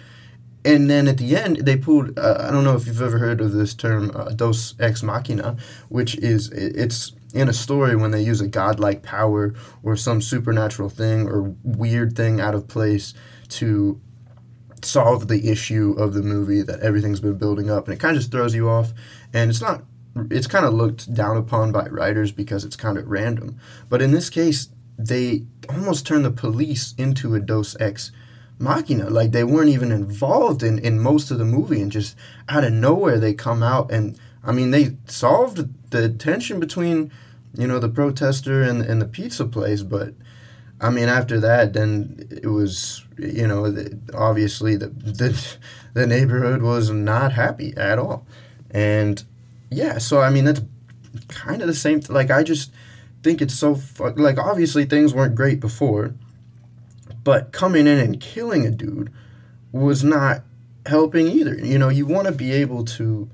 [0.65, 3.41] And then at the end, they pulled, uh, I don't know if you've ever heard
[3.41, 5.57] of this term, uh, Deus Ex Machina,
[5.89, 10.89] which is, it's in a story when they use a godlike power or some supernatural
[10.89, 13.15] thing or weird thing out of place
[13.49, 14.01] to
[14.83, 17.87] solve the issue of the movie that everything's been building up.
[17.87, 18.93] And it kind of just throws you off.
[19.33, 19.83] And it's not
[20.31, 23.59] it's kind of looked down upon by writers because it's kind of random.
[23.89, 24.69] But in this case,
[24.99, 28.13] they almost turned the police into a Deus Ex
[28.59, 29.11] Machina.
[29.11, 32.17] Like they weren't even involved in, in most of the movie, and just
[32.49, 37.11] out of nowhere they come out and I mean they solved the tension between
[37.57, 40.15] you know the protester and and the pizza place, but.
[40.79, 45.57] I mean, after that, then it was, you know, the, obviously the, the
[45.95, 48.27] the neighborhood was not happy at all,
[48.73, 49.25] and
[49.71, 50.61] yeah, so I mean that's
[51.29, 52.01] kind of the same.
[52.01, 52.73] Th- like I just
[53.23, 56.15] think it's so fu- like obviously things weren't great before,
[57.25, 59.11] but coming in and killing a dude
[59.73, 60.43] was not
[60.85, 61.55] helping either.
[61.55, 63.31] You know, you want to be able to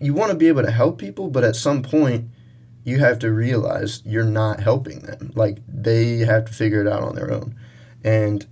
[0.00, 2.30] you want to be able to help people, but at some point
[2.84, 5.32] you have to realize you're not helping them.
[5.34, 7.54] Like they have to figure it out on their own.
[8.02, 8.46] And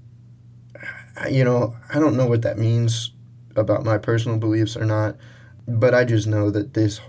[1.28, 3.12] you know, I don't know what that means
[3.56, 5.16] about my personal beliefs or not,
[5.66, 7.00] but I just know that this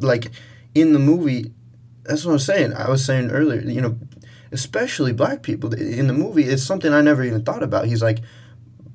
[0.00, 0.30] like
[0.74, 1.52] in the movie
[2.04, 2.72] that's what I'm saying.
[2.72, 3.98] I was saying earlier, you know,
[4.50, 7.84] especially black people in the movie, it's something I never even thought about.
[7.84, 8.20] He's like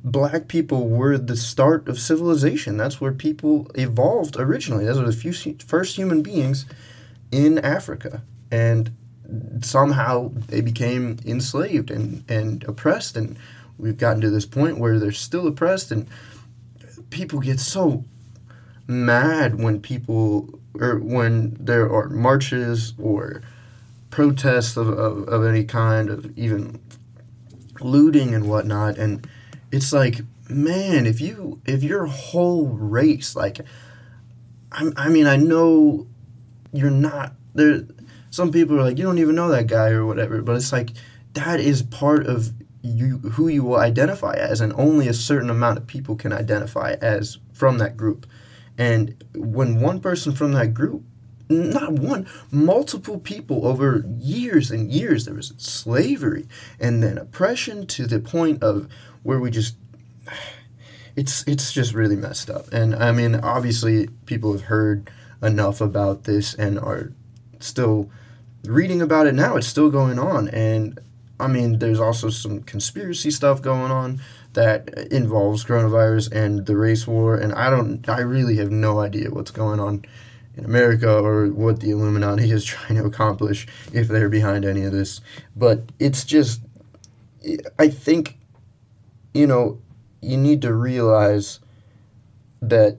[0.03, 2.77] black people were the start of civilization.
[2.77, 4.85] That's where people evolved originally.
[4.85, 5.33] Those were the few
[5.65, 6.65] first human beings
[7.31, 8.91] in Africa, and
[9.61, 13.37] somehow they became enslaved and, and oppressed, and
[13.77, 16.07] we've gotten to this point where they're still oppressed, and
[17.09, 18.03] people get so
[18.85, 23.41] mad when people or when there are marches or
[24.09, 26.79] protests of, of, of any kind of even
[27.79, 29.27] looting and whatnot and
[29.73, 33.59] it's like man if you if your whole race like
[34.71, 36.07] I, I mean i know
[36.71, 37.81] you're not there
[38.29, 40.91] some people are like you don't even know that guy or whatever but it's like
[41.33, 42.51] that is part of
[42.83, 46.95] you who you will identify as and only a certain amount of people can identify
[47.01, 48.27] as from that group
[48.77, 51.03] and when one person from that group
[51.49, 55.25] not one, multiple people over years and years.
[55.25, 56.47] There was slavery
[56.79, 58.87] and then oppression to the point of
[59.23, 59.75] where we just
[61.15, 62.71] it's it's just really messed up.
[62.71, 65.09] And I mean, obviously people have heard
[65.41, 67.11] enough about this and are
[67.59, 68.09] still
[68.65, 69.55] reading about it now.
[69.57, 70.99] It's still going on and
[71.39, 74.21] I mean, there's also some conspiracy stuff going on
[74.53, 79.31] that involves coronavirus and the race war and I don't I really have no idea
[79.31, 80.05] what's going on
[80.55, 84.91] in America or what the Illuminati is trying to accomplish if they're behind any of
[84.91, 85.21] this.
[85.55, 86.61] But it's just,
[87.79, 88.37] I think,
[89.33, 89.81] you know,
[90.21, 91.59] you need to realize
[92.61, 92.97] that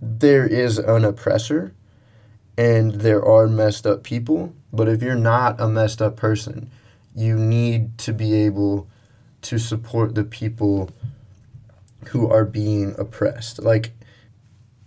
[0.00, 1.74] there is an oppressor
[2.56, 4.54] and there are messed up people.
[4.72, 6.70] But if you're not a messed up person,
[7.14, 8.88] you need to be able
[9.42, 10.90] to support the people
[12.08, 13.62] who are being oppressed.
[13.62, 13.92] Like,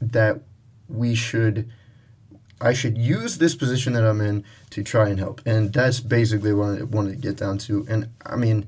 [0.01, 0.41] that
[0.87, 1.69] we should
[2.59, 5.41] I should use this position that I'm in to try and help.
[5.45, 7.85] And that's basically what I wanted to get down to.
[7.87, 8.65] And I mean,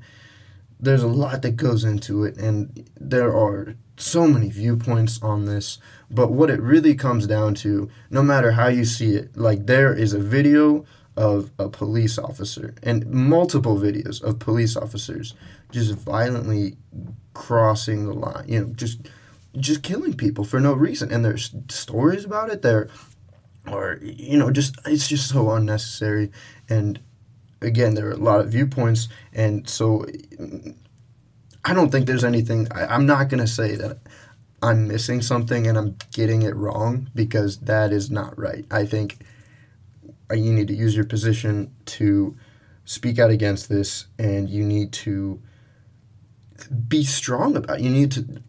[0.80, 5.78] there's a lot that goes into it, and there are so many viewpoints on this.
[6.10, 9.92] But what it really comes down to, no matter how you see it, like there
[9.92, 10.84] is a video
[11.16, 15.34] of a police officer and multiple videos of police officers
[15.70, 16.76] just violently
[17.34, 19.08] crossing the line, you know, just
[19.58, 21.12] just killing people for no reason.
[21.12, 22.62] And there's stories about it.
[22.62, 22.88] There,
[23.70, 26.30] or you know, just it's just so unnecessary.
[26.68, 27.00] And
[27.62, 30.06] again, there are a lot of viewpoints, and so
[31.64, 32.68] I don't think there's anything.
[32.72, 33.98] I, I'm not gonna say that
[34.62, 38.64] I'm missing something and I'm getting it wrong because that is not right.
[38.70, 39.18] I think
[40.30, 42.36] uh, you need to use your position to
[42.84, 45.40] speak out against this, and you need to
[46.88, 47.78] be strong about.
[47.78, 47.84] It.
[47.84, 48.42] You need to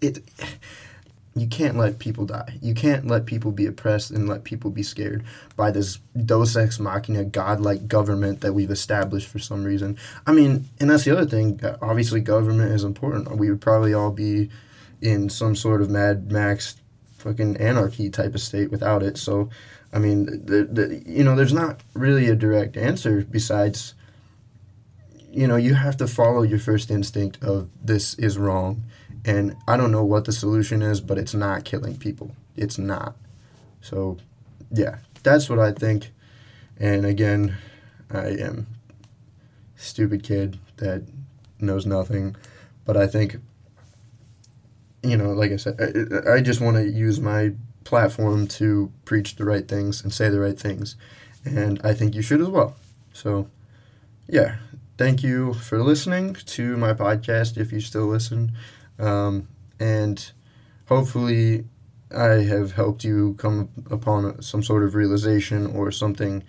[0.00, 0.18] it
[1.34, 2.58] you can't let people die.
[2.60, 5.24] You can't let people be oppressed and let people be scared
[5.56, 9.96] by this Deus ex machina godlike government that we've established for some reason.
[10.26, 11.62] I mean, and that's the other thing.
[11.62, 13.36] Uh, obviously, government is important.
[13.36, 14.50] We would probably all be
[15.00, 16.76] in some sort of Mad Max
[17.18, 19.18] fucking anarchy type of state without it.
[19.18, 19.50] So,
[19.92, 23.94] I mean, the, the, you know, there's not really a direct answer besides,
[25.30, 28.82] you know, you have to follow your first instinct of this is wrong
[29.28, 32.34] and I don't know what the solution is, but it's not killing people.
[32.56, 33.14] It's not.
[33.82, 34.16] So,
[34.72, 36.12] yeah, that's what I think.
[36.78, 37.56] And again,
[38.10, 38.66] I am
[39.76, 41.04] stupid kid that
[41.60, 42.36] knows nothing,
[42.86, 43.36] but I think
[45.02, 45.78] you know, like I said,
[46.26, 47.52] I, I just want to use my
[47.84, 50.96] platform to preach the right things and say the right things,
[51.44, 52.74] and I think you should as well.
[53.12, 53.48] So,
[54.26, 54.56] yeah,
[54.96, 57.56] thank you for listening to my podcast.
[57.56, 58.52] If you still listen,
[58.98, 60.30] um, and
[60.86, 61.64] hopefully,
[62.14, 66.42] I have helped you come upon some sort of realization or something,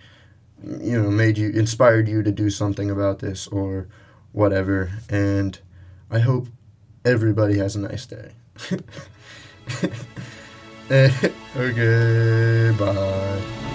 [0.62, 3.88] you know, made you, inspired you to do something about this or
[4.32, 4.90] whatever.
[5.08, 5.58] And
[6.10, 6.48] I hope
[7.04, 8.32] everybody has a nice day.
[11.56, 13.69] okay, bye.